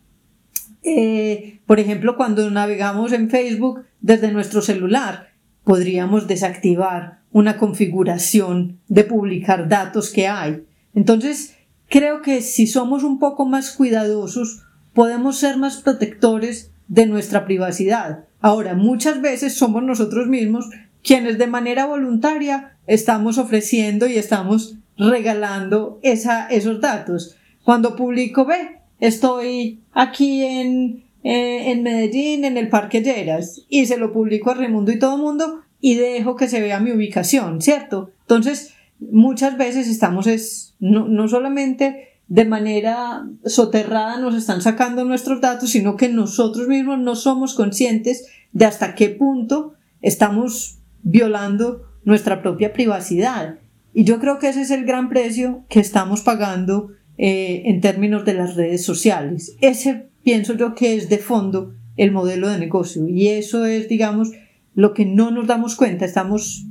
Eh, 0.83 1.59
por 1.65 1.79
ejemplo, 1.79 2.15
cuando 2.15 2.49
navegamos 2.49 3.11
en 3.11 3.29
Facebook 3.29 3.83
desde 4.01 4.31
nuestro 4.31 4.61
celular, 4.61 5.29
podríamos 5.63 6.27
desactivar 6.27 7.19
una 7.31 7.57
configuración 7.57 8.79
de 8.87 9.03
publicar 9.03 9.67
datos 9.67 10.11
que 10.11 10.27
hay. 10.27 10.63
Entonces, 10.93 11.55
creo 11.89 12.21
que 12.21 12.41
si 12.41 12.67
somos 12.67 13.03
un 13.03 13.19
poco 13.19 13.45
más 13.45 13.71
cuidadosos, 13.71 14.63
podemos 14.93 15.37
ser 15.37 15.57
más 15.57 15.77
protectores 15.77 16.71
de 16.87 17.07
nuestra 17.07 17.45
privacidad. 17.45 18.25
Ahora, 18.39 18.75
muchas 18.75 19.21
veces 19.21 19.55
somos 19.55 19.83
nosotros 19.83 20.27
mismos 20.27 20.69
quienes 21.05 21.37
de 21.37 21.47
manera 21.47 21.85
voluntaria 21.85 22.77
estamos 22.87 23.37
ofreciendo 23.37 24.07
y 24.07 24.17
estamos 24.17 24.75
regalando 24.97 25.99
esa, 26.01 26.47
esos 26.47 26.81
datos. 26.81 27.37
Cuando 27.63 27.95
publico, 27.95 28.45
ve, 28.45 28.79
estoy 28.99 29.81
aquí 29.93 30.43
en, 30.43 31.03
eh, 31.23 31.71
en 31.71 31.83
Medellín, 31.83 32.43
en 32.43 32.57
el 32.57 32.69
Parque 32.69 33.01
Lleras, 33.01 33.61
y 33.69 33.85
se 33.85 33.97
lo 33.97 34.11
publico 34.11 34.49
a 34.49 34.55
Raimundo 34.55 34.91
y 34.91 34.99
todo 34.99 35.15
el 35.15 35.21
mundo, 35.21 35.61
y 35.79 35.95
dejo 35.95 36.35
que 36.35 36.47
se 36.47 36.59
vea 36.59 36.79
mi 36.79 36.91
ubicación, 36.91 37.61
¿cierto? 37.61 38.11
Entonces, 38.21 38.73
muchas 38.99 39.57
veces 39.57 39.87
estamos, 39.87 40.25
es, 40.25 40.75
no, 40.79 41.07
no 41.07 41.27
solamente 41.27 42.09
de 42.27 42.45
manera 42.45 43.27
soterrada 43.45 44.19
nos 44.19 44.33
están 44.33 44.61
sacando 44.61 45.05
nuestros 45.05 45.41
datos, 45.41 45.69
sino 45.69 45.95
que 45.95 46.09
nosotros 46.09 46.67
mismos 46.67 46.97
no 46.97 47.15
somos 47.15 47.53
conscientes 47.53 48.25
de 48.51 48.65
hasta 48.65 48.95
qué 48.95 49.09
punto 49.09 49.75
estamos 50.01 50.79
violando 51.05 51.83
nuestra 52.03 52.41
propia 52.41 52.73
privacidad. 52.73 53.59
Y 53.93 54.03
yo 54.03 54.19
creo 54.19 54.39
que 54.39 54.49
ese 54.49 54.63
es 54.63 54.71
el 54.71 54.83
gran 54.83 55.07
precio 55.07 55.63
que 55.69 55.79
estamos 55.79 56.21
pagando 56.21 56.89
eh, 57.17 57.61
en 57.65 57.79
términos 57.79 58.25
de 58.25 58.33
las 58.33 58.55
redes 58.55 58.83
sociales. 58.83 59.55
Ese 59.61 60.09
pienso 60.23 60.55
yo 60.55 60.75
que 60.75 60.95
es 60.95 61.07
de 61.07 61.19
fondo 61.19 61.73
el 61.95 62.11
modelo 62.11 62.49
de 62.49 62.59
negocio. 62.59 63.07
Y 63.07 63.29
eso 63.29 63.65
es, 63.65 63.87
digamos, 63.87 64.31
lo 64.73 64.93
que 64.93 65.05
no 65.05 65.31
nos 65.31 65.47
damos 65.47 65.75
cuenta. 65.75 66.03
Estamos 66.03 66.65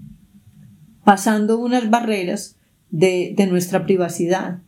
pasando 1.05 1.59
unas 1.59 1.89
barreras 1.89 2.59
de, 2.91 3.33
de 3.37 3.47
nuestra 3.47 3.87
privacidad. 3.87 4.64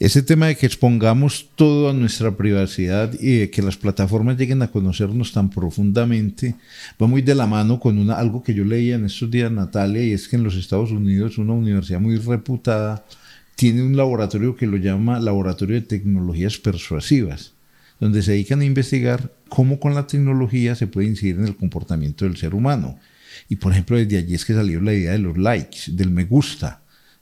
Ese 0.00 0.22
tema 0.22 0.46
de 0.46 0.56
que 0.56 0.64
expongamos 0.64 1.50
todo 1.56 1.90
a 1.90 1.92
nuestra 1.92 2.34
privacidad 2.34 3.12
y 3.20 3.40
de 3.40 3.50
que 3.50 3.60
las 3.60 3.76
plataformas 3.76 4.38
lleguen 4.38 4.62
a 4.62 4.68
conocernos 4.68 5.30
tan 5.30 5.50
profundamente 5.50 6.54
va 7.00 7.06
muy 7.06 7.20
de 7.20 7.34
la 7.34 7.46
mano 7.46 7.78
con 7.78 7.98
una, 7.98 8.14
algo 8.14 8.42
que 8.42 8.54
yo 8.54 8.64
leía 8.64 8.94
en 8.94 9.04
estos 9.04 9.30
días, 9.30 9.52
Natalia, 9.52 10.02
y 10.02 10.12
es 10.12 10.26
que 10.26 10.36
en 10.36 10.42
los 10.42 10.56
Estados 10.56 10.90
Unidos 10.90 11.36
una 11.36 11.52
universidad 11.52 12.00
muy 12.00 12.16
reputada 12.16 13.04
tiene 13.56 13.82
un 13.82 13.94
laboratorio 13.94 14.56
que 14.56 14.66
lo 14.66 14.78
llama 14.78 15.20
Laboratorio 15.20 15.74
de 15.74 15.86
Tecnologías 15.86 16.56
Persuasivas, 16.56 17.52
donde 18.00 18.22
se 18.22 18.32
dedican 18.32 18.62
a 18.62 18.64
investigar 18.64 19.30
cómo 19.50 19.78
con 19.78 19.94
la 19.94 20.06
tecnología 20.06 20.74
se 20.76 20.86
puede 20.86 21.08
incidir 21.08 21.36
en 21.36 21.44
el 21.44 21.56
comportamiento 21.56 22.24
del 22.24 22.38
ser 22.38 22.54
humano. 22.54 22.98
Y 23.50 23.56
por 23.56 23.72
ejemplo, 23.72 23.98
desde 23.98 24.16
allí 24.16 24.34
es 24.34 24.46
que 24.46 24.54
salió 24.54 24.80
la 24.80 24.94
idea 24.94 25.12
de 25.12 25.18
los 25.18 25.36
likes, 25.36 25.92
del 25.92 26.10
me 26.10 26.24
gusta 26.24 26.80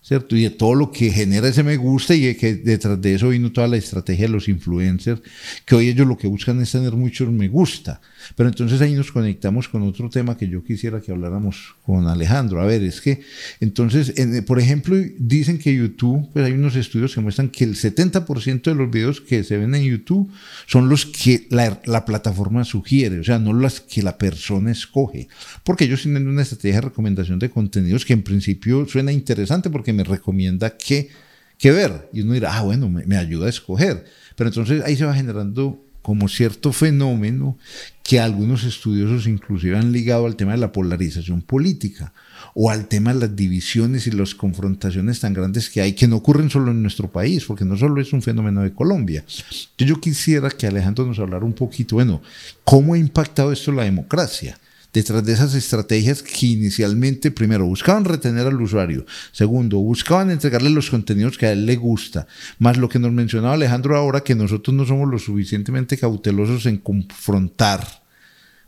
¿cierto? 0.09 0.35
Y 0.37 0.45
de 0.45 0.51
todo 0.51 0.75
lo 0.75 0.91
que 0.91 1.11
genera 1.11 1.49
ese 1.49 1.63
me 1.63 1.77
gusta 1.77 2.15
y 2.15 2.35
que 2.35 2.55
detrás 2.55 2.99
de 2.99 3.15
eso 3.15 3.29
vino 3.29 3.53
toda 3.53 3.69
la 3.69 3.77
estrategia 3.77 4.27
de 4.27 4.33
los 4.33 4.49
influencers, 4.49 5.21
que 5.67 5.75
hoy 5.75 5.89
ellos 5.89 6.07
lo 6.07 6.17
que 6.17 6.27
buscan 6.27 6.63
es 6.63 6.73
tener 6.73 6.95
muchos 6.95 7.31
me 7.31 7.47
gusta. 7.49 8.01
Pero 8.35 8.49
entonces 8.49 8.81
ahí 8.81 8.95
nos 8.95 9.13
conectamos 9.13 9.69
con 9.69 9.83
otro 9.83 10.09
tema 10.09 10.35
que 10.39 10.49
yo 10.49 10.65
quisiera 10.65 11.03
que 11.03 11.13
habláramos 11.13 11.75
con 11.85 12.09
Alejandro. 12.09 12.63
A 12.63 12.65
ver, 12.65 12.83
es 12.85 13.03
que 13.03 13.21
entonces, 13.61 14.15
por 14.47 14.59
ejemplo, 14.59 14.97
dicen 15.19 15.59
que 15.59 15.75
YouTube, 15.75 16.31
pues 16.33 16.47
hay 16.47 16.53
unos 16.53 16.75
estudios 16.77 17.15
que 17.15 17.21
muestran 17.21 17.51
que 17.51 17.65
el 17.65 17.75
70% 17.77 18.63
de 18.63 18.75
los 18.75 18.91
videos 18.91 19.21
que 19.21 19.45
se 19.45 19.59
ven 19.59 19.75
en 19.75 19.83
YouTube 19.83 20.31
son 20.67 20.89
los 20.89 21.05
que 21.05 21.47
la, 21.51 21.83
la 21.85 22.07
plataforma 22.07 22.65
sugiere, 22.65 23.19
o 23.19 23.25
sea, 23.25 23.39
no 23.39 23.53
las 23.53 23.81
que 23.81 24.03
la 24.03 24.17
persona 24.17 24.71
escoge. 24.71 25.29
Porque 25.65 25.85
ellos 25.85 26.01
tienen 26.01 26.29
una 26.29 26.41
estrategia 26.41 26.77
de 26.77 26.89
recomendación 26.89 27.39
de 27.39 27.51
contenidos 27.51 28.07
que 28.07 28.15
en 28.15 28.23
principio 28.23 28.87
suena 28.89 29.13
interesante 29.13 29.69
porque 29.69 29.98
me 29.99 30.05
recomienda 30.05 30.77
qué, 30.77 31.11
qué 31.59 31.73
ver. 31.73 32.09
Y 32.13 32.21
uno 32.21 32.35
dirá, 32.35 32.57
ah, 32.57 32.63
bueno, 32.63 32.89
me, 32.89 33.05
me 33.05 33.17
ayuda 33.17 33.47
a 33.47 33.51
escoger. 33.51 34.05
Pero 34.37 34.49
entonces 34.49 34.85
ahí 34.85 34.97
se 34.97 35.05
va 35.05 35.15
generando 35.15 35.83
como 36.03 36.29
cierto 36.29 36.73
fenómeno 36.73 37.59
que 38.03 38.21
algunos 38.21 38.65
estudiosos 38.65 39.27
inclusive 39.27 39.77
han 39.77 39.93
ligado 39.93 40.25
al 40.25 40.37
tema 40.37 40.53
de 40.53 40.59
la 40.59 40.73
polarización 40.73 41.43
política 41.43 42.15
o 42.55 42.71
al 42.71 42.89
tema 42.89 43.13
de 43.13 43.21
las 43.21 43.37
divisiones 43.37 44.07
y 44.07 44.13
las 44.13 44.35
confrontaciones 44.35 45.21
tan 45.21 45.35
grandes 45.35 45.69
que 45.69 45.83
hay, 45.83 45.93
que 45.93 46.09
no 46.09 46.17
ocurren 46.17 46.49
solo 46.49 46.71
en 46.71 46.81
nuestro 46.81 47.11
país, 47.11 47.45
porque 47.45 47.67
no 47.67 47.77
solo 47.77 48.01
es 48.01 48.13
un 48.13 48.23
fenómeno 48.23 48.63
de 48.63 48.73
Colombia. 48.73 49.25
Yo 49.77 50.01
quisiera 50.01 50.49
que 50.49 50.67
Alejandro 50.67 51.05
nos 51.05 51.19
hablara 51.19 51.45
un 51.45 51.53
poquito, 51.53 51.97
bueno, 51.97 52.23
¿cómo 52.65 52.95
ha 52.95 52.99
impactado 52.99 53.53
esto 53.53 53.73
la 53.73 53.85
democracia? 53.85 54.59
Detrás 54.93 55.25
de 55.25 55.33
esas 55.33 55.55
estrategias 55.55 56.23
que 56.23 56.47
inicialmente, 56.47 57.31
primero, 57.31 57.67
buscaban 57.67 58.05
retener 58.05 58.47
al 58.47 58.61
usuario, 58.61 59.05
segundo, 59.33 59.79
buscaban 59.79 60.31
entregarle 60.31 60.71
los 60.71 60.91
contenidos 60.91 61.39
que 61.39 61.47
a 61.47 61.53
él 61.53 61.67
le 61.67 61.77
gusta, 61.77 62.27
más 62.59 62.77
lo 62.77 62.89
que 62.89 62.99
nos 62.99 63.13
mencionaba 63.13 63.55
Alejandro 63.55 63.97
ahora, 63.97 64.21
que 64.21 64.35
nosotros 64.35 64.75
no 64.75 64.85
somos 64.85 65.09
lo 65.09 65.19
suficientemente 65.19 65.99
cautelosos 65.99 66.67
en 66.67 66.79
confrontar 66.79 67.87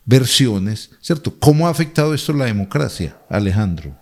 versiones, 0.05 0.91
¿cierto? 1.01 1.35
¿Cómo 1.39 1.67
ha 1.67 1.71
afectado 1.71 2.15
esto 2.15 2.33
la 2.33 2.47
democracia, 2.47 3.17
Alejandro? 3.29 3.97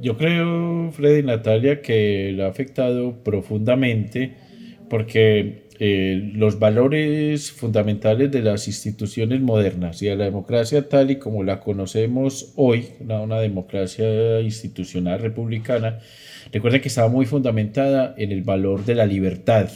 Yo 0.00 0.16
creo, 0.16 0.92
Freddy 0.92 1.20
y 1.20 1.22
Natalia, 1.24 1.82
que 1.82 2.32
lo 2.34 2.46
ha 2.46 2.48
afectado 2.48 3.22
profundamente 3.22 4.36
porque 4.88 5.68
eh, 5.80 6.30
los 6.34 6.58
valores 6.58 7.50
fundamentales 7.50 8.30
de 8.30 8.42
las 8.42 8.68
instituciones 8.68 9.40
modernas 9.40 10.02
y 10.02 10.06
de 10.06 10.16
la 10.16 10.24
democracia 10.24 10.88
tal 10.88 11.10
y 11.10 11.16
como 11.16 11.42
la 11.42 11.60
conocemos 11.60 12.52
hoy, 12.56 12.90
una, 13.00 13.20
una 13.22 13.40
democracia 13.40 14.40
institucional 14.42 15.20
republicana, 15.20 15.98
recuerden 16.52 16.82
que 16.82 16.88
estaba 16.88 17.08
muy 17.08 17.24
fundamentada 17.24 18.14
en 18.18 18.30
el 18.30 18.42
valor 18.42 18.84
de 18.84 18.94
la 18.94 19.06
libertad, 19.06 19.70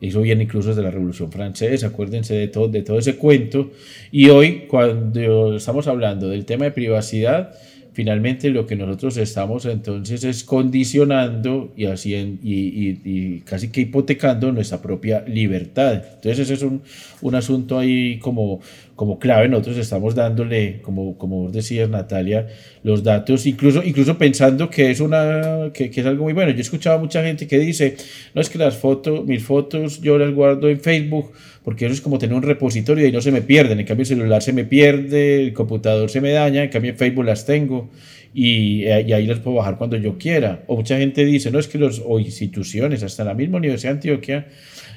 eso 0.00 0.20
viene 0.20 0.44
incluso 0.44 0.70
desde 0.70 0.82
la 0.82 0.90
Revolución 0.90 1.30
Francesa, 1.30 1.88
acuérdense 1.88 2.34
de 2.34 2.48
todo, 2.48 2.68
de 2.68 2.82
todo 2.82 2.98
ese 2.98 3.16
cuento. 3.16 3.70
Y 4.10 4.28
hoy, 4.28 4.66
cuando 4.68 5.56
estamos 5.56 5.86
hablando 5.86 6.28
del 6.28 6.44
tema 6.44 6.66
de 6.66 6.72
privacidad, 6.72 7.54
finalmente 7.94 8.50
lo 8.50 8.66
que 8.66 8.76
nosotros 8.76 9.16
estamos 9.16 9.64
entonces 9.66 10.24
es 10.24 10.44
condicionando 10.44 11.72
y, 11.76 11.86
haciendo, 11.86 12.40
y, 12.42 13.40
casi 13.46 13.68
que 13.68 13.82
hipotecando 13.82 14.52
nuestra 14.52 14.82
propia 14.82 15.24
libertad. 15.26 16.02
Entonces 16.16 16.40
ese 16.40 16.54
es 16.54 16.62
un, 16.62 16.82
un, 17.22 17.34
asunto 17.36 17.78
ahí 17.78 18.18
como, 18.18 18.60
como 18.96 19.18
clave. 19.18 19.48
Nosotros 19.48 19.78
estamos 19.78 20.14
dándole, 20.14 20.80
como, 20.82 21.16
como 21.18 21.42
vos 21.42 21.52
decías 21.52 21.88
Natalia, 21.88 22.46
los 22.82 23.02
datos, 23.02 23.46
incluso, 23.46 23.82
incluso 23.82 24.16
pensando 24.18 24.70
que 24.70 24.90
es, 24.90 25.00
una, 25.00 25.70
que, 25.72 25.90
que 25.90 26.00
es 26.00 26.06
algo 26.06 26.24
muy 26.24 26.32
bueno. 26.32 26.50
Yo 26.50 26.58
he 26.58 26.60
escuchado 26.60 26.96
a 26.96 27.00
mucha 27.00 27.22
gente 27.22 27.46
que 27.46 27.58
dice, 27.58 27.96
no 28.34 28.40
es 28.40 28.48
que 28.50 28.58
las 28.58 28.76
fotos, 28.76 29.24
mis 29.26 29.42
fotos 29.42 30.00
yo 30.00 30.18
las 30.18 30.32
guardo 30.32 30.68
en 30.68 30.80
Facebook 30.80 31.32
porque 31.64 31.86
eso 31.86 31.94
es 31.94 32.02
como 32.02 32.18
tener 32.18 32.36
un 32.36 32.42
repositorio 32.42 33.06
y 33.08 33.10
no 33.10 33.22
se 33.22 33.32
me 33.32 33.40
pierden. 33.40 33.80
En 33.80 33.86
cambio, 33.86 34.02
el 34.02 34.06
celular 34.06 34.42
se 34.42 34.52
me 34.52 34.64
pierde, 34.64 35.40
el 35.40 35.54
computador 35.54 36.10
se 36.10 36.20
me 36.20 36.30
daña, 36.30 36.62
en 36.62 36.68
cambio, 36.68 36.90
en 36.90 36.98
Facebook 36.98 37.24
las 37.24 37.46
tengo 37.46 37.88
y, 38.34 38.84
eh, 38.84 39.04
y, 39.06 39.12
ahí 39.12 39.26
las 39.26 39.38
puedo 39.38 39.58
bajar 39.58 39.78
cuando 39.78 39.96
yo 39.96 40.18
quiera. 40.18 40.64
O 40.66 40.76
mucha 40.76 40.98
gente 40.98 41.24
dice, 41.24 41.52
no, 41.52 41.60
es 41.60 41.68
que 41.68 41.78
los 41.78 42.02
instituciones, 42.18 43.04
hasta 43.04 43.22
la 43.22 43.32
misma 43.32 43.58
Universidad 43.58 43.92
de 43.92 43.96
Antioquia, 43.98 44.48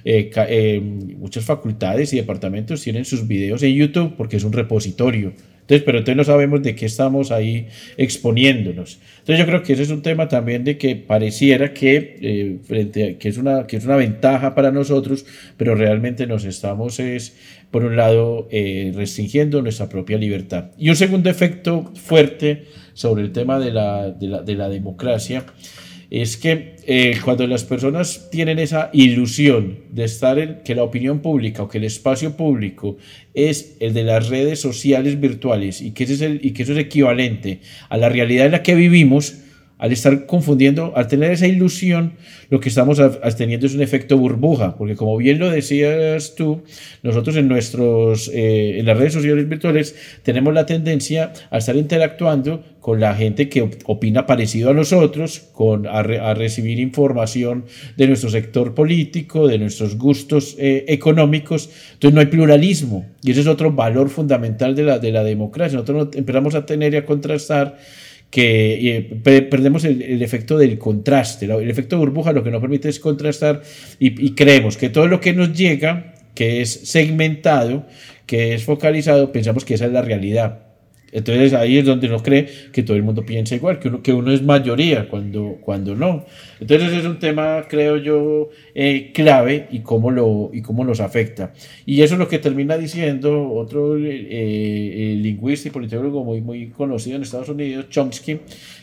eh, 0.04 0.32
eh, 0.36 0.80
muchas 0.82 1.46
facultades 1.46 2.14
y 2.14 2.18
departamentos 2.18 2.82
tienen 2.82 3.06
sus 3.06 3.28
videos 3.28 3.62
en 3.62 3.76
YouTube 3.76 4.16
porque 4.18 4.38
es 4.38 4.44
un 4.44 4.54
repositorio. 4.54 5.34
Entonces, 5.68 5.84
pero 5.86 5.98
entonces 5.98 6.16
no 6.16 6.24
sabemos 6.24 6.64
de 6.64 6.76
qué 6.76 6.86
estamos 6.86 7.30
ahí 7.30 7.68
exponiéndonos. 7.98 9.00
Entonces 9.20 9.40
yo 9.40 9.46
creo 9.46 9.64
que 9.64 9.74
ese 9.74 9.84
es 9.84 9.90
un 9.90 10.02
tema 10.02 10.30
también 10.30 10.64
de 10.64 10.78
que 10.78 10.96
pareciera 10.96 11.74
que, 11.74 12.18
eh, 12.22 12.58
frente 12.64 13.18
que, 13.18 13.28
es 13.28 13.38
una, 13.38 13.68
que 13.68 13.76
es 13.76 13.84
una 13.84 13.98
ventaja 13.98 14.56
para 14.56 14.72
nosotros, 14.72 15.26
pero 15.58 15.76
realmente 15.76 16.26
nos 16.26 16.46
estamos, 16.46 17.02
es, 17.02 17.36
por 17.70 17.84
un 17.84 17.98
lado, 17.98 18.48
eh, 18.50 18.94
restringiendo 18.96 19.62
nuestra 19.62 19.90
propia 19.90 20.18
libertad. 20.18 20.72
Y 20.78 20.90
un 20.90 20.96
segundo 20.96 21.30
efecto 21.30 21.92
fuerte 21.96 22.64
sobre 22.94 23.24
el 23.24 23.34
tema 23.34 23.60
de 23.60 23.74
la, 23.74 24.10
de 24.12 24.28
la, 24.28 24.42
de 24.44 24.56
la 24.56 24.70
democracia 24.70 25.44
es 26.10 26.38
que 26.38 26.78
eh, 26.86 27.18
cuando 27.24 27.46
las 27.48 27.66
personas 27.66 28.30
tienen 28.32 28.60
esa 28.60 28.90
ilusión 28.94 29.80
de 29.90 30.06
estar 30.06 30.40
en 30.40 30.60
que 30.64 30.74
la 30.74 30.84
opinión 30.84 31.20
pública 31.20 31.64
o 31.64 31.68
que 31.68 31.80
el 31.80 31.84
espacio 31.84 32.38
público 32.38 32.98
es 33.34 33.76
el 33.80 33.94
de 33.94 34.04
las 34.04 34.30
redes 34.30 34.62
sociales 34.62 35.20
virtuales 35.20 35.82
y 35.82 35.92
que, 35.92 36.06
ese 36.06 36.14
es 36.14 36.22
el, 36.22 36.40
y 36.44 36.52
que 36.52 36.64
eso 36.64 36.72
es 36.72 36.80
equivalente 36.80 37.60
a 37.90 37.98
la 37.98 38.08
realidad 38.08 38.46
en 38.46 38.54
la 38.54 38.64
que 38.64 38.76
vivimos, 38.76 39.36
al 39.78 39.92
estar 39.92 40.26
confundiendo, 40.26 40.94
al 40.96 41.08
tener 41.08 41.32
esa 41.32 41.48
ilusión, 41.48 42.14
lo 42.50 42.60
que 42.60 42.70
estamos 42.70 43.00
teniendo 43.38 43.68
es 43.68 43.76
un 43.76 43.82
efecto 43.82 44.18
burbuja, 44.18 44.76
porque 44.76 44.96
como 44.96 45.18
bien 45.18 45.38
lo 45.38 45.50
decías 45.52 46.34
tú, 46.36 46.64
nosotros 47.04 47.36
en, 47.36 47.48
nuestros, 47.48 48.30
eh, 48.34 48.80
en 48.80 48.86
las 48.86 48.98
redes 48.98 49.14
sociales 49.14 49.48
virtuales 49.48 49.96
tenemos 50.24 50.54
la 50.54 50.66
tendencia 50.66 51.32
a 51.52 51.60
estar 51.60 51.76
interactuando 51.76 52.64
con 52.80 53.00
la 53.02 53.14
gente 53.16 53.50
que 53.50 53.70
opina 53.86 54.26
parecido 54.26 54.70
a 54.70 54.74
nosotros, 54.74 55.44
con, 55.52 55.86
a, 55.88 56.02
recibir 56.34 56.80
información 56.80 57.66
de 57.98 58.08
nuestro 58.08 58.30
sector 58.30 58.74
político, 58.74 59.48
de 59.48 59.60
nuestros 59.60 59.98
gustos 59.98 60.56
eh, 60.58 60.86
económicos, 60.88 61.70
entonces 61.94 62.16
no 62.16 62.22
hay 62.22 62.28
pluralismo, 62.28 63.06
y 63.22 63.32
ese 63.32 63.42
es 63.42 63.48
otro 63.48 63.72
valor 63.74 64.10
fundamental 64.10 64.74
de 64.74 64.84
la, 64.84 65.00
de 65.00 65.12
la 65.12 65.24
democracia, 65.24 65.78
nosotros 65.78 66.16
empezamos 66.16 66.56
a 66.56 66.66
tener 66.66 66.94
y 66.94 66.98
a 66.98 67.06
contrastar 67.06 67.78
que 68.30 68.98
eh, 68.98 69.02
perdemos 69.50 69.86
el, 69.86 70.22
efecto 70.22 70.58
del 70.58 70.78
contraste. 70.78 71.46
El 71.46 71.70
efecto 71.70 71.98
burbuja 71.98 72.34
lo 72.34 72.44
que 72.44 72.52
nos 72.52 72.62
permite 72.62 72.90
es 72.90 73.00
contrastar 73.00 73.62
y, 74.00 74.34
creemos 74.34 74.78
que 74.78 74.90
todo 74.90 75.08
lo 75.08 75.20
que 75.20 75.34
nos 75.34 75.54
llega, 75.54 76.14
que 76.36 76.62
es 76.62 76.72
segmentado, 76.72 77.86
que 78.26 78.54
es 78.54 78.64
focalizado, 78.64 79.32
pensamos 79.32 79.66
que 79.66 79.76
esa 79.76 79.86
es 79.86 79.92
la 79.92 80.02
realidad. 80.02 80.67
Entonces 81.12 81.54
ahí 81.54 81.78
es 81.78 81.86
donde 81.86 82.08
uno 82.08 82.22
cree 82.22 82.48
que 82.72 82.84
todo 82.84 82.98
el 82.98 83.04
mundo 83.04 83.26
piensa 83.26 83.56
igual, 83.56 83.80
que 83.80 83.88
uno, 83.88 84.04
que 84.04 84.14
uno 84.14 84.32
es 84.32 84.42
mayoría 84.42 85.08
cuando, 85.08 85.58
cuando 85.62 85.96
no. 85.96 86.26
Entonces 86.60 86.92
es 86.92 87.06
un 87.06 87.20
tema, 87.20 87.66
creo 87.70 87.98
yo, 87.98 88.50
eh, 88.76 89.12
clave 89.14 89.68
y 89.72 89.80
cómo, 89.80 90.12
lo, 90.12 90.50
y 90.54 90.62
cómo 90.62 90.84
nos 90.84 91.00
afecta. 91.00 91.54
Y 91.86 92.02
eso 92.02 92.16
es 92.16 92.20
lo 92.20 92.28
que 92.28 92.40
termina 92.40 92.78
diciendo 92.78 93.52
otro 93.54 93.98
eh, 93.98 95.16
lingüista 95.18 95.70
y 95.70 95.72
politólogo 95.72 96.24
muy, 96.24 96.42
muy 96.42 96.68
conocido 96.68 97.16
en 97.16 97.24
Estados 97.24 97.50
Unidos, 97.50 97.90
Chomsky, 97.90 98.40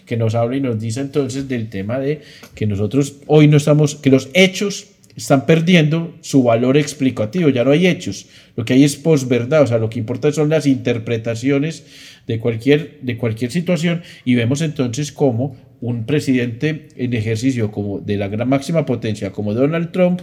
que 0.07 0.17
nos 0.17 0.35
habla 0.35 0.57
y 0.57 0.61
nos 0.61 0.79
dice 0.81 1.01
entonces 1.01 1.49
del 1.49 1.69
tema 1.69 1.99
de 1.99 2.21
que 2.55 2.67
nosotros 2.67 3.17
hoy 3.27 3.49
no 3.49 3.57
estamos, 3.57 3.97
que 3.97 4.11
los 4.11 4.29
hechos 4.35 4.89
están 5.17 5.47
perdiendo 5.47 6.13
su 6.23 6.43
valor 6.43 6.77
explicativo, 6.77 7.49
ya 7.49 7.65
no 7.65 7.71
hay 7.71 7.87
hechos, 7.87 8.27
lo 8.57 8.65
que 8.65 8.75
hay 8.75 8.85
es 8.85 8.97
posverdad, 8.97 9.63
o 9.63 9.67
sea, 9.67 9.79
lo 9.79 9.89
que 9.89 9.99
importa 9.99 10.33
son 10.33 10.49
las 10.49 10.67
interpretaciones 10.67 11.85
de 12.27 12.39
cualquier, 12.41 13.01
de 13.03 13.17
cualquier 13.17 13.51
situación 13.51 14.03
y 14.25 14.35
vemos 14.35 14.61
entonces 14.63 15.13
cómo 15.13 15.57
un 15.81 16.07
presidente 16.07 16.89
en 16.97 17.13
ejercicio 17.13 17.71
como 17.71 18.01
de 18.01 18.17
la 18.17 18.29
gran 18.29 18.49
máxima 18.49 18.87
potencia 18.87 19.33
como 19.33 19.53
Donald 19.53 19.93
Trump, 19.93 20.23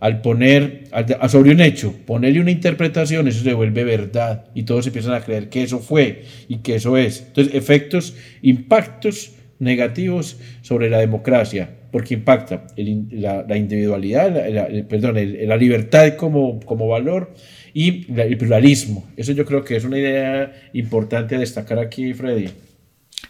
al 0.00 0.20
poner 0.20 0.84
a 0.92 1.28
sobre 1.28 1.52
un 1.52 1.60
hecho, 1.60 1.94
ponerle 2.06 2.40
una 2.40 2.50
interpretación, 2.50 3.28
eso 3.28 3.42
se 3.42 3.54
vuelve 3.54 3.84
verdad 3.84 4.46
y 4.54 4.64
todos 4.64 4.86
empiezan 4.86 5.14
a 5.14 5.20
creer 5.20 5.48
que 5.48 5.62
eso 5.62 5.78
fue 5.78 6.24
y 6.48 6.58
que 6.58 6.76
eso 6.76 6.96
es. 6.96 7.24
Entonces, 7.26 7.54
efectos, 7.54 8.14
impactos 8.42 9.32
negativos 9.58 10.38
sobre 10.62 10.90
la 10.90 10.98
democracia, 10.98 11.70
porque 11.90 12.14
impacta 12.14 12.66
la, 12.76 13.56
individualidad, 13.56 14.50
la, 14.50 14.68
perdón, 14.88 15.16
la 15.46 15.56
libertad 15.56 16.16
como, 16.16 16.60
como 16.60 16.88
valor 16.88 17.32
y 17.74 18.06
el 18.18 18.38
pluralismo. 18.38 19.06
Eso 19.16 19.32
yo 19.32 19.44
creo 19.44 19.64
que 19.64 19.76
es 19.76 19.84
una 19.84 19.98
idea 19.98 20.70
importante 20.72 21.34
a 21.34 21.40
destacar 21.40 21.78
aquí, 21.80 22.14
Freddy. 22.14 22.48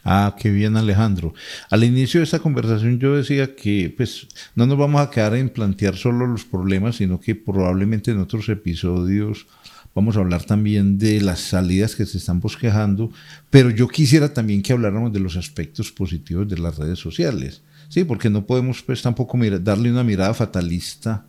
Ah, 0.05 0.37
qué 0.39 0.51
bien 0.51 0.77
Alejandro. 0.77 1.33
Al 1.71 1.83
inicio 1.83 2.21
de 2.21 2.25
esta 2.25 2.39
conversación 2.39 2.99
yo 2.99 3.17
decía 3.17 3.57
que 3.57 3.93
pues 3.97 4.29
no 4.55 4.67
nos 4.67 4.77
vamos 4.77 5.01
a 5.01 5.11
quedar 5.11 5.35
en 5.35 5.49
plantear 5.49 5.97
solo 5.97 6.27
los 6.27 6.45
problemas, 6.45 6.97
sino 6.97 7.19
que 7.19 7.35
probablemente 7.35 8.11
en 8.11 8.19
otros 8.19 8.49
episodios 8.51 9.47
vamos 9.95 10.17
a 10.17 10.21
hablar 10.21 10.45
también 10.45 10.99
de 10.99 11.21
las 11.23 11.41
salidas 11.41 11.95
que 11.95 12.05
se 12.05 12.19
están 12.19 12.41
bosquejando, 12.41 13.11
pero 13.49 13.71
yo 13.71 13.89
quisiera 13.89 14.35
también 14.35 14.61
que 14.61 14.73
habláramos 14.73 15.13
de 15.13 15.21
los 15.21 15.37
aspectos 15.37 15.93
positivos 15.93 16.49
de 16.49 16.59
las 16.59 16.77
redes 16.77 16.99
sociales, 16.99 17.63
sí, 17.89 18.03
porque 18.03 18.29
no 18.29 18.45
podemos 18.45 18.83
pues 18.83 19.03
tampoco 19.03 19.39
darle 19.61 19.93
una 19.93 20.03
mirada 20.03 20.35
fatalista 20.35 21.27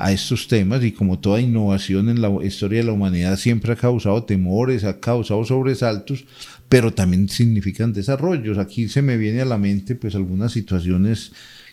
a 0.00 0.12
estos 0.12 0.48
temas 0.48 0.82
y 0.82 0.92
como 0.92 1.18
toda 1.18 1.42
innovación 1.42 2.08
en 2.08 2.22
la 2.22 2.30
historia 2.42 2.78
de 2.78 2.86
la 2.86 2.92
humanidad 2.92 3.36
siempre 3.36 3.74
ha 3.74 3.76
causado 3.76 4.24
temores, 4.24 4.82
ha 4.84 4.98
causado 4.98 5.44
sobresaltos, 5.44 6.24
pero 6.70 6.94
también 6.94 7.28
significan 7.28 7.92
desarrollos. 7.92 8.56
Aquí 8.56 8.88
se 8.88 9.02
me 9.02 9.18
viene 9.18 9.42
a 9.42 9.44
la 9.44 9.58
mente 9.58 9.94
pues 9.94 10.14
algunas 10.14 10.52
situaciones 10.52 11.32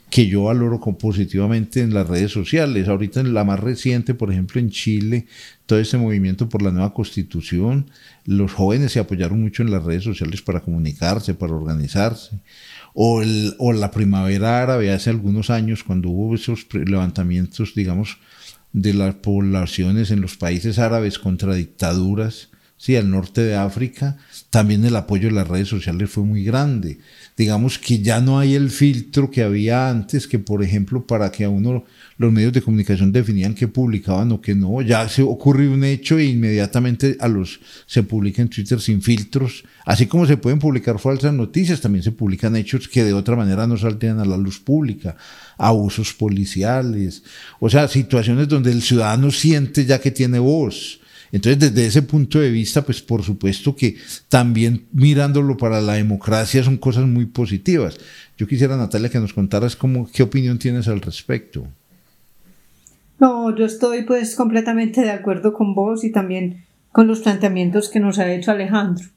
que 0.10 0.28
yo 0.28 0.44
valoro 0.44 0.80
positivamente 0.80 1.82
en 1.82 1.94
las 1.94 2.08
redes 2.08 2.32
sociales. 2.32 2.88
Ahorita 2.88 3.20
en 3.20 3.34
la 3.34 3.44
más 3.44 3.60
reciente, 3.60 4.14
por 4.14 4.32
ejemplo, 4.32 4.60
en 4.60 4.70
Chile, 4.70 5.28
todo 5.66 5.80
este 5.80 5.98
movimiento 5.98 6.48
por 6.48 6.62
la 6.62 6.72
nueva 6.72 6.94
constitución, 6.94 7.90
los 8.26 8.54
jóvenes 8.54 8.94
se 8.94 9.00
apoyaron 9.00 9.42
mucho 9.42 9.64
en 9.64 9.72
las 9.72 9.84
redes 9.84 10.04
sociales 10.04 10.42
para 10.42 10.62
comunicarse, 10.62 11.34
para 11.34 11.54
organizarse 11.54 12.40
o, 13.00 13.22
el, 13.22 13.54
o 13.60 13.74
la 13.74 13.92
primavera 13.92 14.64
árabe 14.64 14.92
hace 14.92 15.12
algunos 15.12 15.52
años, 15.52 15.84
cuando 15.84 16.10
hubo 16.10 16.34
esos 16.34 16.66
levantamientos, 16.74 17.76
digamos, 17.76 18.18
de 18.74 18.96
las 18.96 19.14
poblaciones 19.14 20.10
en 20.10 20.20
los 20.20 20.36
países 20.36 20.80
árabes 20.80 21.20
contra 21.20 21.54
dictaduras, 21.54 22.50
sí, 22.78 22.96
al 22.96 23.10
norte 23.10 23.42
de 23.42 23.56
África, 23.56 24.18
también 24.50 24.86
el 24.86 24.96
apoyo 24.96 25.28
de 25.30 25.36
las 25.36 25.48
redes 25.48 25.68
sociales 25.68 26.10
fue 26.10 26.24
muy 26.24 26.44
grande. 26.44 27.00
Digamos 27.36 27.78
que 27.78 28.00
ya 28.00 28.22
no 28.22 28.40
hay 28.40 28.56
el 28.56 28.70
filtro 28.70 29.30
que 29.30 29.44
había 29.44 29.90
antes, 29.90 30.28
que 30.28 30.40
por 30.40 30.64
ejemplo, 30.64 31.06
para 31.06 31.32
que 31.32 31.44
a 31.44 31.50
uno 31.50 31.84
los 32.18 32.32
medios 32.32 32.54
de 32.54 32.62
comunicación 32.62 33.12
definían 33.12 33.54
qué 33.54 33.68
publicaban 33.68 34.32
o 34.32 34.42
qué 34.42 34.56
no. 34.56 34.82
Ya 34.82 35.08
se 35.08 35.22
ocurrió 35.22 35.72
un 35.72 35.84
hecho 35.84 36.18
e 36.18 36.26
inmediatamente 36.26 37.16
a 37.20 37.28
los 37.28 37.60
se 37.86 38.04
publica 38.04 38.42
en 38.42 38.50
Twitter 38.50 38.82
sin 38.82 39.02
filtros. 39.02 39.64
Así 39.86 40.08
como 40.08 40.26
se 40.26 40.38
pueden 40.38 40.60
publicar 40.60 41.00
falsas 41.00 41.34
noticias, 41.34 41.82
también 41.82 42.04
se 42.04 42.12
publican 42.12 42.56
hechos 42.56 42.88
que 42.88 43.04
de 43.04 43.14
otra 43.14 43.36
manera 43.36 43.68
no 43.68 43.78
saldrían 43.78 44.20
a 44.20 44.26
la 44.26 44.38
luz 44.38 44.60
pública. 44.60 45.16
Abusos 45.58 46.14
policiales. 46.14 47.24
O 47.60 47.70
sea, 47.70 47.88
situaciones 47.88 48.48
donde 48.48 48.72
el 48.72 48.82
ciudadano 48.82 49.30
siente 49.32 49.86
ya 49.86 50.00
que 50.00 50.12
tiene 50.12 50.40
voz. 50.40 51.00
Entonces, 51.32 51.60
desde 51.60 51.88
ese 51.88 52.02
punto 52.02 52.40
de 52.40 52.50
vista, 52.50 52.84
pues 52.84 53.02
por 53.02 53.24
supuesto 53.24 53.76
que 53.76 53.96
también 54.30 54.86
mirándolo 54.92 55.58
para 55.58 55.82
la 55.82 55.94
democracia 55.94 56.64
son 56.64 56.78
cosas 56.78 57.06
muy 57.06 57.26
positivas. 57.26 57.98
Yo 58.38 58.48
quisiera, 58.48 58.78
Natalia, 58.78 59.10
que 59.10 59.20
nos 59.20 59.34
contaras 59.34 59.76
cómo, 59.76 60.10
qué 60.12 60.24
opinión 60.24 60.60
tienes 60.60 60.88
al 60.88 61.02
respecto. 61.02 61.68
No, 63.20 63.56
yo 63.56 63.66
estoy 63.66 64.04
pues 64.04 64.36
completamente 64.36 65.02
de 65.02 65.12
acuerdo 65.12 65.54
con 65.54 65.74
vos 65.74 66.04
y 66.04 66.12
también 66.12 66.64
con 66.92 67.08
los 67.08 67.20
planteamientos 67.20 67.90
que 67.90 68.00
nos 68.00 68.20
ha 68.20 68.32
hecho 68.32 68.52
Alejandro. 68.52 69.08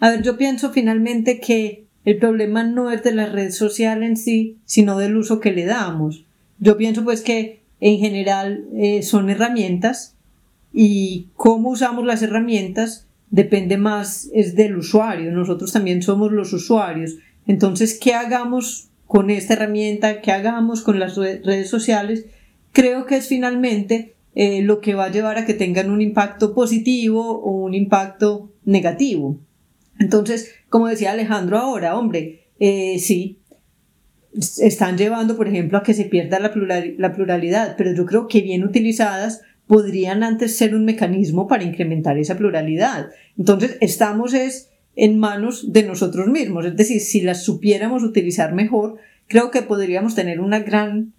A 0.00 0.10
ver, 0.10 0.22
yo 0.22 0.36
pienso 0.36 0.72
finalmente 0.72 1.40
que 1.40 1.84
el 2.04 2.18
problema 2.18 2.64
no 2.64 2.90
es 2.90 3.02
de 3.02 3.12
la 3.12 3.26
red 3.26 3.50
social 3.50 4.02
en 4.02 4.16
sí, 4.16 4.58
sino 4.64 4.98
del 4.98 5.16
uso 5.16 5.40
que 5.40 5.52
le 5.52 5.64
damos. 5.64 6.24
Yo 6.58 6.76
pienso 6.76 7.04
pues 7.04 7.22
que 7.22 7.62
en 7.80 7.98
general 7.98 8.64
eh, 8.74 9.02
son 9.02 9.30
herramientas 9.30 10.15
y 10.78 11.30
cómo 11.36 11.70
usamos 11.70 12.04
las 12.04 12.20
herramientas 12.20 13.06
depende 13.30 13.78
más 13.78 14.28
es 14.34 14.56
del 14.56 14.76
usuario. 14.76 15.32
Nosotros 15.32 15.72
también 15.72 16.02
somos 16.02 16.32
los 16.32 16.52
usuarios. 16.52 17.16
Entonces, 17.46 17.98
¿qué 17.98 18.12
hagamos 18.12 18.90
con 19.06 19.30
esta 19.30 19.54
herramienta? 19.54 20.20
¿Qué 20.20 20.32
hagamos 20.32 20.82
con 20.82 21.00
las 21.00 21.16
redes 21.16 21.70
sociales? 21.70 22.26
Creo 22.72 23.06
que 23.06 23.16
es 23.16 23.26
finalmente 23.26 24.16
eh, 24.34 24.60
lo 24.60 24.82
que 24.82 24.94
va 24.94 25.06
a 25.06 25.10
llevar 25.10 25.38
a 25.38 25.46
que 25.46 25.54
tengan 25.54 25.90
un 25.90 26.02
impacto 26.02 26.54
positivo 26.54 27.40
o 27.40 27.52
un 27.52 27.72
impacto 27.72 28.52
negativo. 28.66 29.38
Entonces, 29.98 30.56
como 30.68 30.88
decía 30.88 31.12
Alejandro 31.12 31.56
ahora, 31.56 31.96
hombre, 31.96 32.48
eh, 32.60 32.98
sí, 32.98 33.38
están 34.58 34.98
llevando, 34.98 35.38
por 35.38 35.48
ejemplo, 35.48 35.78
a 35.78 35.82
que 35.82 35.94
se 35.94 36.04
pierda 36.04 36.38
la, 36.38 36.52
la 36.98 37.14
pluralidad, 37.14 37.76
pero 37.78 37.94
yo 37.94 38.04
creo 38.04 38.28
que 38.28 38.42
bien 38.42 38.62
utilizadas 38.62 39.40
podrían 39.66 40.22
antes 40.22 40.56
ser 40.56 40.74
un 40.74 40.84
mecanismo 40.84 41.46
para 41.48 41.64
incrementar 41.64 42.18
esa 42.18 42.36
pluralidad. 42.36 43.10
Entonces, 43.36 43.76
estamos 43.80 44.34
es 44.34 44.70
en 44.94 45.18
manos 45.18 45.72
de 45.72 45.82
nosotros 45.82 46.28
mismos, 46.28 46.64
es 46.64 46.76
decir, 46.76 47.00
si 47.00 47.20
las 47.20 47.44
supiéramos 47.44 48.02
utilizar 48.02 48.54
mejor, 48.54 48.96
creo 49.26 49.50
que 49.50 49.62
podríamos 49.62 50.14
tener 50.14 50.40
una 50.40 50.60
gran, 50.60 51.12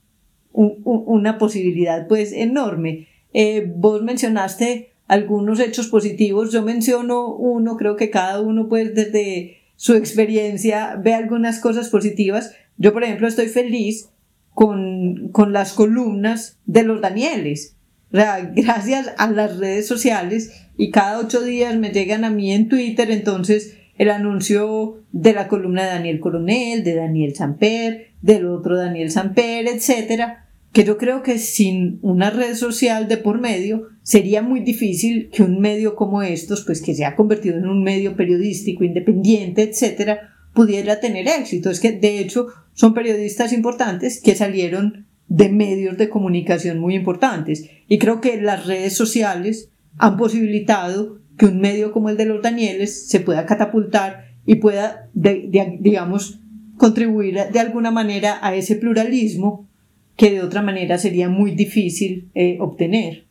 una 0.53 1.37
posibilidad 1.37 2.07
pues 2.07 2.31
enorme. 2.31 3.07
Eh, 3.33 3.71
vos 3.75 4.01
mencionaste 4.01 4.91
algunos 5.07 5.59
hechos 5.59 5.87
positivos. 5.87 6.51
Yo 6.51 6.63
menciono 6.63 7.33
uno, 7.35 7.77
creo 7.77 7.95
que 7.95 8.09
cada 8.09 8.41
uno 8.41 8.67
pues 8.67 8.95
desde 8.95 9.57
su 9.75 9.93
experiencia 9.93 10.99
ve 11.01 11.13
algunas 11.13 11.59
cosas 11.59 11.89
positivas. 11.89 12.55
Yo, 12.77 12.93
por 12.93 13.03
ejemplo, 13.03 13.27
estoy 13.27 13.47
feliz 13.47 14.09
con, 14.53 15.29
con 15.29 15.53
las 15.53 15.73
columnas 15.73 16.57
de 16.65 16.83
los 16.83 17.01
Danieles. 17.01 17.76
Gracias 18.11 19.11
a 19.17 19.29
las 19.29 19.57
redes 19.57 19.87
sociales 19.87 20.51
y 20.77 20.91
cada 20.91 21.19
ocho 21.19 21.41
días 21.41 21.75
me 21.75 21.91
llegan 21.91 22.23
a 22.23 22.29
mí 22.29 22.53
en 22.53 22.69
Twitter, 22.69 23.11
entonces 23.11 23.77
el 23.97 24.11
anuncio 24.11 25.03
de 25.11 25.33
la 25.33 25.47
columna 25.47 25.83
de 25.83 25.89
Daniel 25.89 26.19
Coronel, 26.19 26.83
de 26.83 26.95
Daniel 26.95 27.35
Samper, 27.35 28.11
del 28.21 28.45
otro 28.45 28.77
Daniel 28.77 29.11
Samper, 29.11 29.67
etcétera, 29.67 30.47
que 30.71 30.83
yo 30.83 30.97
creo 30.97 31.23
que 31.23 31.39
sin 31.39 31.97
una 32.03 32.29
red 32.29 32.55
social 32.55 33.07
de 33.07 33.17
por 33.17 33.41
medio 33.41 33.87
sería 34.03 34.41
muy 34.41 34.59
difícil 34.59 35.29
que 35.31 35.43
un 35.43 35.59
medio 35.59 35.95
como 35.95 36.21
estos, 36.21 36.63
pues 36.63 36.81
que 36.81 36.93
se 36.93 37.05
ha 37.05 37.15
convertido 37.15 37.57
en 37.57 37.67
un 37.67 37.83
medio 37.83 38.15
periodístico 38.15 38.83
independiente, 38.83 39.63
etcétera, 39.63 40.35
pudiera 40.53 40.99
tener 40.99 41.27
éxito. 41.27 41.71
Es 41.71 41.79
que 41.79 41.93
de 41.93 42.19
hecho 42.19 42.47
son 42.73 42.93
periodistas 42.93 43.53
importantes 43.53 44.21
que 44.21 44.35
salieron 44.35 45.06
de 45.29 45.49
medios 45.49 45.97
de 45.97 46.09
comunicación 46.09 46.79
muy 46.79 46.95
importantes 46.95 47.69
y 47.87 47.97
creo 47.97 48.21
que 48.21 48.41
las 48.41 48.65
redes 48.65 48.95
sociales 48.95 49.69
han 49.97 50.17
posibilitado 50.17 51.19
que 51.37 51.45
un 51.45 51.59
medio 51.59 51.91
como 51.91 52.09
el 52.09 52.17
de 52.17 52.25
los 52.25 52.41
Danieles 52.41 53.07
se 53.07 53.19
pueda 53.19 53.45
catapultar 53.45 54.31
y 54.45 54.55
pueda, 54.55 55.09
digamos, 55.13 56.39
contribuir 56.77 57.37
de 57.51 57.59
alguna 57.59 57.91
manera 57.91 58.39
a 58.41 58.55
ese 58.55 58.75
pluralismo 58.75 59.67
que 60.15 60.31
de 60.31 60.41
otra 60.41 60.61
manera 60.61 60.97
sería 60.97 61.29
muy 61.29 61.51
difícil 61.51 62.29
eh, 62.33 62.57
obtener. 62.59 63.25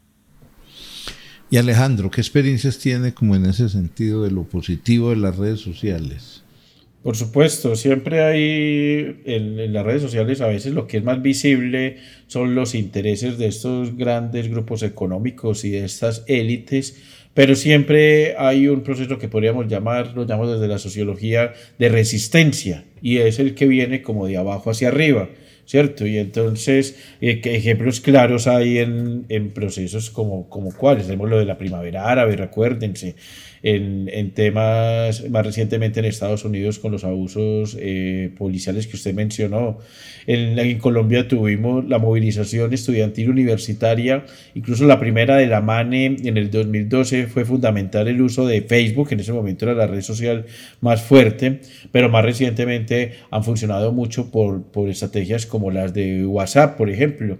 Y 1.51 1.59
Alejandro, 1.59 2.11
¿qué 2.11 2.21
experiencias 2.21 2.79
tiene 2.79 3.15
como 3.15 3.37
en 3.37 3.47
ese 3.47 3.69
sentido 3.69 4.23
de 4.23 4.31
lo 4.31 4.45
positivo 4.45 5.11
de 5.11 5.17
las 5.17 5.37
redes 5.37 5.61
sociales? 5.61 6.43
Por 7.07 7.15
supuesto, 7.15 7.77
siempre 7.77 8.21
hay 8.21 9.21
en, 9.27 9.73
las 9.73 9.87
redes 9.87 10.03
sociales 10.03 10.41
a 10.41 10.49
veces 10.49 10.73
lo 10.73 10.89
que 10.89 10.97
es 10.97 11.05
más 11.05 11.23
visible 11.23 11.99
son 12.27 12.57
los 12.57 12.75
intereses 12.75 13.39
de 13.39 13.47
estos 13.47 13.97
grandes 13.97 14.49
grupos 14.51 14.83
económicos 14.83 15.65
y 15.65 15.71
de 15.71 15.85
estas 15.85 16.25
élites, 16.27 17.01
pero 17.33 17.55
siempre 17.55 18.35
hay 18.37 18.67
un 18.67 18.83
proceso 18.83 19.19
que 19.19 19.29
podríamos 19.29 19.69
llamar, 19.69 20.17
lo 20.17 20.27
llamamos 20.27 20.55
desde 20.55 20.67
la 20.67 20.79
sociología, 20.79 21.53
de 21.79 21.91
resistencia, 21.91 22.83
y 23.01 23.19
es 23.19 23.39
el 23.39 23.55
que 23.55 23.69
viene 23.69 24.03
como 24.03 24.27
de 24.27 24.39
abajo 24.39 24.71
hacia 24.71 24.89
arriba. 24.89 25.29
¿cierto? 25.65 26.07
Y 26.07 26.17
entonces, 26.17 26.97
eh, 27.21 27.41
ejemplos 27.45 28.01
claros 28.01 28.47
hay 28.47 28.79
en, 28.79 29.27
en, 29.29 29.51
procesos 29.51 30.11
como, 30.11 30.49
como 30.49 30.73
cuáles, 30.73 31.07
tenemos 31.07 31.29
lo 31.29 31.39
de 31.39 31.45
la 31.45 31.59
primavera 31.59 32.09
árabe, 32.09 32.37
recuérdense, 32.37 33.17
en, 33.67 34.09
en, 34.13 34.31
temas 34.31 35.29
más 35.29 35.45
recientemente 35.45 35.99
en 35.99 36.07
Estados 36.07 36.45
Unidos 36.45 36.79
con 36.79 36.93
los 36.93 37.03
abusos 37.03 37.77
eh, 37.81 38.31
policiales 38.39 38.87
que 38.87 38.95
usted 38.95 39.13
mencionó. 39.13 39.79
En, 40.29 40.57
en, 40.57 40.79
Colombia 40.79 41.27
tuvimos 41.27 41.85
la 41.89 41.99
movilización 41.99 42.73
estudiantil 42.73 43.29
universitaria, 43.29 44.25
incluso 44.55 44.87
la 44.87 45.01
primera 45.01 45.37
de 45.37 45.49
la 45.49 45.63
MANE 45.63 46.17
en 46.23 46.37
el 46.37 46.49
2012 46.49 47.27
fue 47.27 47.45
fundamental 47.45 48.07
el 48.07 48.23
uso 48.23 48.47
de 48.47 48.63
Facebook, 48.63 49.09
en 49.11 49.19
ese 49.19 49.33
momento 49.33 49.65
era 49.65 49.75
la 49.75 49.89
red 49.89 50.03
social 50.03 50.47
más 50.81 51.03
fuerte, 51.03 51.61
pero 51.91 52.09
más 52.09 52.25
recientemente 52.25 53.15
han 53.33 53.43
funcionado 53.43 53.91
mucho 53.91 54.31
por, 54.31 54.63
por 54.63 54.89
estrategias 54.89 55.45
como 55.45 55.73
las 55.73 55.93
de 55.93 56.25
WhatsApp, 56.25 56.77
por 56.77 56.89
ejemplo. 56.89 57.39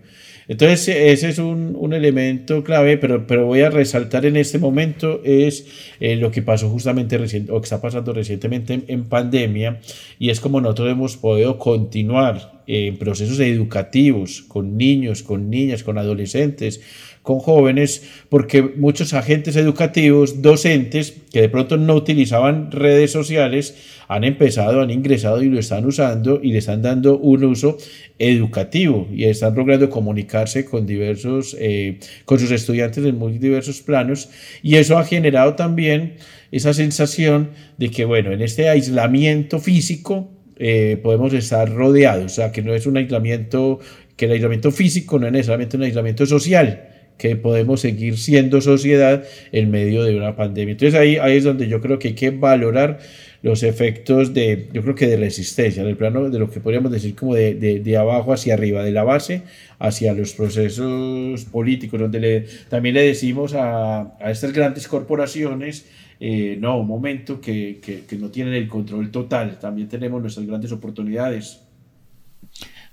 Entonces 0.49 0.89
ese 0.89 1.29
es 1.29 1.39
un, 1.39 1.75
un, 1.77 1.93
elemento 1.93 2.63
clave, 2.63 2.99
pero, 2.99 3.27
pero 3.27 3.47
voy 3.47 3.63
a 3.63 3.71
resaltar 3.71 4.27
en 4.27 4.37
este 4.37 4.59
momento 4.59 5.21
es 5.25 5.67
eh, 5.99 6.15
lo 6.17 6.31
que 6.31 6.43
pasó 6.43 6.69
justamente 6.69 7.19
recién, 7.19 7.49
o 7.51 7.61
que 7.61 7.65
está 7.65 7.81
pasando 7.81 8.13
recientemente 8.13 8.85
en, 8.87 9.05
pandemia, 9.05 9.81
y 10.19 10.31
es 10.31 10.41
como 10.41 10.61
nosotros 10.61 10.93
hemos 10.93 11.17
podido 11.17 11.59
continuar 11.59 12.56
en 12.67 12.97
procesos 12.97 13.41
educativos 13.41 14.43
con 14.43 14.77
niños, 14.77 15.23
con 15.23 15.51
niñas, 15.51 15.83
con 15.83 15.99
adolescentes, 15.99 16.81
con 17.27 17.41
jóvenes, 17.41 18.09
porque 18.29 18.63
muchos 18.63 19.13
agentes 19.13 19.57
educativos, 19.57 20.43
docentes, 20.43 21.13
que 21.33 21.41
de 21.41 21.49
pronto 21.49 21.77
no 21.77 21.95
utilizaban 21.95 22.71
redes 22.71 23.11
sociales, 23.11 23.75
han 24.07 24.23
empezado, 24.23 24.81
han 24.81 24.93
ingresado 24.93 25.43
y 25.43 25.49
lo 25.49 25.59
están 25.59 25.85
usando 25.87 26.41
y 26.41 26.53
le 26.53 26.59
están 26.59 26.83
dando 26.83 27.19
un 27.19 27.43
uso 27.43 27.79
educativo 28.21 29.09
y 29.13 29.25
están 29.25 29.57
logrando 29.57 29.91
comunicarse 29.91 30.65
con 30.65 30.87
diversos, 30.87 31.57
eh, 31.59 31.99
con 32.25 32.39
sus 32.39 32.53
estudiantes 32.53 33.05
en 33.05 33.19
muy 33.19 33.39
diversos 33.39 33.83
planos. 33.83 34.29
Y 34.63 34.77
eso 34.77 34.97
ha 34.97 35.05
generado 35.05 35.57
también 35.57 36.15
esa 36.53 36.73
sensación 36.75 37.51
de 37.77 37.91
que, 37.91 38.05
bueno, 38.05 38.31
en 38.31 38.41
este 38.41 38.69
aislamiento 38.69 39.59
físico 39.59 40.31
eh, 40.59 40.99
podemos 41.03 41.33
estar 41.35 41.73
rodeados, 41.73 42.25
o 42.25 42.29
sea, 42.29 42.53
que 42.53 42.63
no 42.63 42.75
es 42.75 42.87
un 42.87 42.97
aislamiento, 42.97 43.79
que 44.17 44.27
el 44.27 44.33
aislamiento 44.33 44.71
físico 44.71 45.19
no 45.19 45.27
es 45.27 45.33
necesariamente 45.33 45.77
un 45.77 45.83
aislamiento 45.83 46.27
social, 46.27 46.89
que 47.19 47.37
podemos 47.37 47.81
seguir 47.81 48.19
siendo 48.19 48.61
sociedad 48.61 49.25
en 49.53 49.71
medio 49.71 50.05
de 50.05 50.17
una 50.17 50.37
pandemia. 50.37 50.73
Entonces 50.73 50.99
ahí, 50.99 51.17
ahí 51.17 51.37
es 51.37 51.45
donde 51.45 51.69
yo 51.69 51.81
creo 51.81 51.99
que 51.99 52.09
hay 52.09 52.15
que 52.15 52.31
valorar 52.31 52.99
los 53.43 53.63
efectos 53.63 54.35
de, 54.35 54.69
yo 54.73 54.83
creo 54.83 54.95
que 54.95 55.07
de 55.07 55.17
resistencia, 55.17 55.83
en 55.83 55.89
el 55.89 55.97
plano 55.97 56.31
de 56.31 56.39
lo 56.39 56.51
que 56.51 56.61
podríamos 56.61 56.91
decir 56.91 57.15
como 57.15 57.35
de, 57.35 57.55
de, 57.55 57.81
de 57.81 57.97
abajo 57.97 58.33
hacia 58.33 58.55
arriba, 58.55 58.83
de 58.83 58.93
la 58.93 59.05
base 59.05 59.43
hacia 59.79 60.15
los 60.15 60.33
procesos 60.33 61.45
políticos, 61.45 62.01
donde 62.01 62.21
le, 62.21 62.41
también 62.69 62.95
le 62.95 63.03
decimos 63.03 63.55
a, 63.55 64.17
a 64.19 64.31
estas 64.31 64.53
grandes 64.53 64.89
corporaciones, 64.89 65.87
eh, 66.19 66.57
no, 66.59 66.81
un 66.81 66.87
momento 66.87 67.41
que, 67.41 67.79
que, 67.83 68.05
que 68.05 68.17
no 68.17 68.31
tienen 68.31 68.55
el 68.55 68.69
control 68.69 69.11
total, 69.11 69.59
también 69.59 69.89
tenemos 69.89 70.21
nuestras 70.23 70.47
grandes 70.47 70.73
oportunidades. 70.73 71.66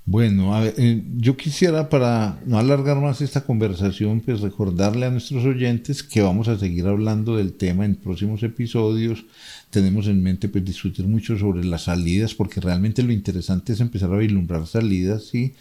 Bueno, 0.06 0.54
eh, 0.66 1.02
yo 1.16 1.38
quisiera 1.38 1.88
para 1.88 2.38
no 2.46 2.60
alargar 2.60 2.98
más 3.00 3.22
esta 3.22 3.46
conversación, 3.46 4.20
pues 4.20 4.42
recordarle 4.42 5.06
a 5.06 5.10
nuestros 5.10 5.46
oyentes 5.46 6.04
que 6.04 6.22
vamos 6.22 6.50
a 6.50 6.60
seguir 6.60 6.88
hablando 6.88 7.38
del 7.38 7.54
tema 7.54 7.86
en 7.86 7.96
próximos 7.96 8.44
episodios. 8.44 9.24
Tenemos 9.70 10.08
en 10.08 10.22
mente 10.22 10.50
pues 10.50 10.66
discutir 10.66 11.08
mucho 11.08 11.38
sobre 11.38 11.64
las 11.64 11.84
salidas, 11.84 12.34
porque 12.34 12.60
realmente 12.60 13.02
lo 13.02 13.14
interesante 13.14 13.72
es 13.72 13.80
empezar 13.80 14.12
a 14.12 14.18
vislumbrar 14.18 14.68
salidas 14.68 15.34
y 15.34 15.54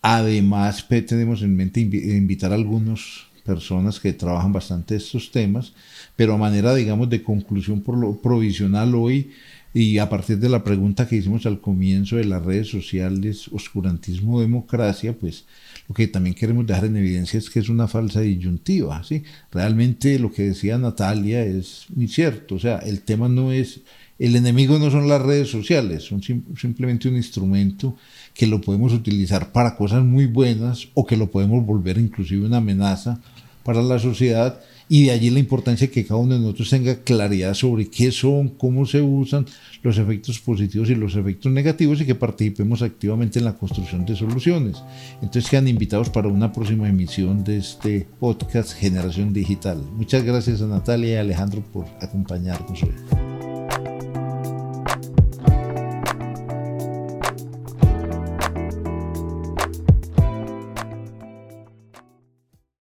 además 0.00 0.86
tenemos 0.88 1.42
en 1.42 1.54
mente 1.54 1.80
invitar 1.80 2.52
a 2.52 2.54
algunas 2.54 3.26
personas 3.44 4.00
que 4.00 4.14
trabajan 4.14 4.54
bastante 4.54 4.96
estos 4.96 5.30
temas, 5.30 5.74
pero 6.16 6.32
a 6.32 6.38
manera 6.38 6.74
digamos 6.74 7.10
de 7.10 7.22
conclusión 7.22 7.82
por 7.82 7.98
lo 7.98 8.16
provisional 8.16 8.94
hoy 8.94 9.30
y 9.74 9.98
a 9.98 10.08
partir 10.08 10.38
de 10.38 10.48
la 10.48 10.64
pregunta 10.64 11.06
que 11.06 11.16
hicimos 11.16 11.44
al 11.44 11.60
comienzo 11.60 12.16
de 12.16 12.24
las 12.24 12.44
redes 12.44 12.68
sociales, 12.68 13.48
oscurantismo, 13.48 14.40
democracia, 14.40 15.12
pues 15.12 15.44
lo 15.88 15.94
que 15.94 16.08
también 16.08 16.34
queremos 16.34 16.66
dejar 16.66 16.86
en 16.86 16.96
evidencia 16.96 17.38
es 17.38 17.50
que 17.50 17.60
es 17.60 17.68
una 17.68 17.86
falsa 17.86 18.20
disyuntiva. 18.20 19.04
¿sí? 19.04 19.22
Realmente 19.52 20.18
lo 20.18 20.32
que 20.32 20.44
decía 20.44 20.78
Natalia 20.78 21.44
es 21.44 21.86
muy 21.94 22.08
cierto, 22.08 22.54
o 22.54 22.58
sea, 22.58 22.78
el 22.78 23.02
tema 23.02 23.28
no 23.28 23.52
es, 23.52 23.80
el 24.18 24.34
enemigo 24.34 24.78
no 24.78 24.90
son 24.90 25.08
las 25.08 25.20
redes 25.20 25.50
sociales, 25.50 26.04
son 26.04 26.22
simplemente 26.22 27.08
un 27.08 27.16
instrumento 27.16 27.96
que 28.32 28.46
lo 28.46 28.60
podemos 28.60 28.92
utilizar 28.94 29.52
para 29.52 29.76
cosas 29.76 30.02
muy 30.04 30.26
buenas 30.26 30.88
o 30.94 31.06
que 31.06 31.16
lo 31.16 31.30
podemos 31.30 31.64
volver 31.66 31.98
inclusive 31.98 32.46
una 32.46 32.58
amenaza 32.58 33.20
para 33.62 33.82
la 33.82 33.98
sociedad 33.98 34.60
y 34.88 35.04
de 35.04 35.10
allí 35.10 35.30
la 35.30 35.38
importancia 35.38 35.90
que 35.90 36.04
cada 36.04 36.20
uno 36.20 36.34
de 36.34 36.40
nosotros 36.40 36.70
tenga 36.70 36.96
claridad 36.96 37.54
sobre 37.54 37.88
qué 37.88 38.12
son, 38.12 38.50
cómo 38.50 38.86
se 38.86 39.02
usan 39.02 39.46
los 39.82 39.98
efectos 39.98 40.38
positivos 40.38 40.90
y 40.90 40.94
los 40.94 41.16
efectos 41.16 41.50
negativos 41.50 42.00
y 42.00 42.06
que 42.06 42.14
participemos 42.14 42.82
activamente 42.82 43.38
en 43.38 43.44
la 43.44 43.56
construcción 43.56 44.06
de 44.06 44.16
soluciones. 44.16 44.82
Entonces 45.22 45.50
quedan 45.50 45.68
invitados 45.68 46.10
para 46.10 46.28
una 46.28 46.52
próxima 46.52 46.88
emisión 46.88 47.44
de 47.44 47.58
este 47.58 48.06
podcast 48.20 48.72
Generación 48.72 49.32
Digital. 49.32 49.82
Muchas 49.92 50.22
gracias 50.22 50.62
a 50.62 50.66
Natalia 50.66 51.14
y 51.14 51.16
Alejandro 51.16 51.62
por 51.72 51.86
acompañarnos 52.00 52.82
hoy. 52.82 53.35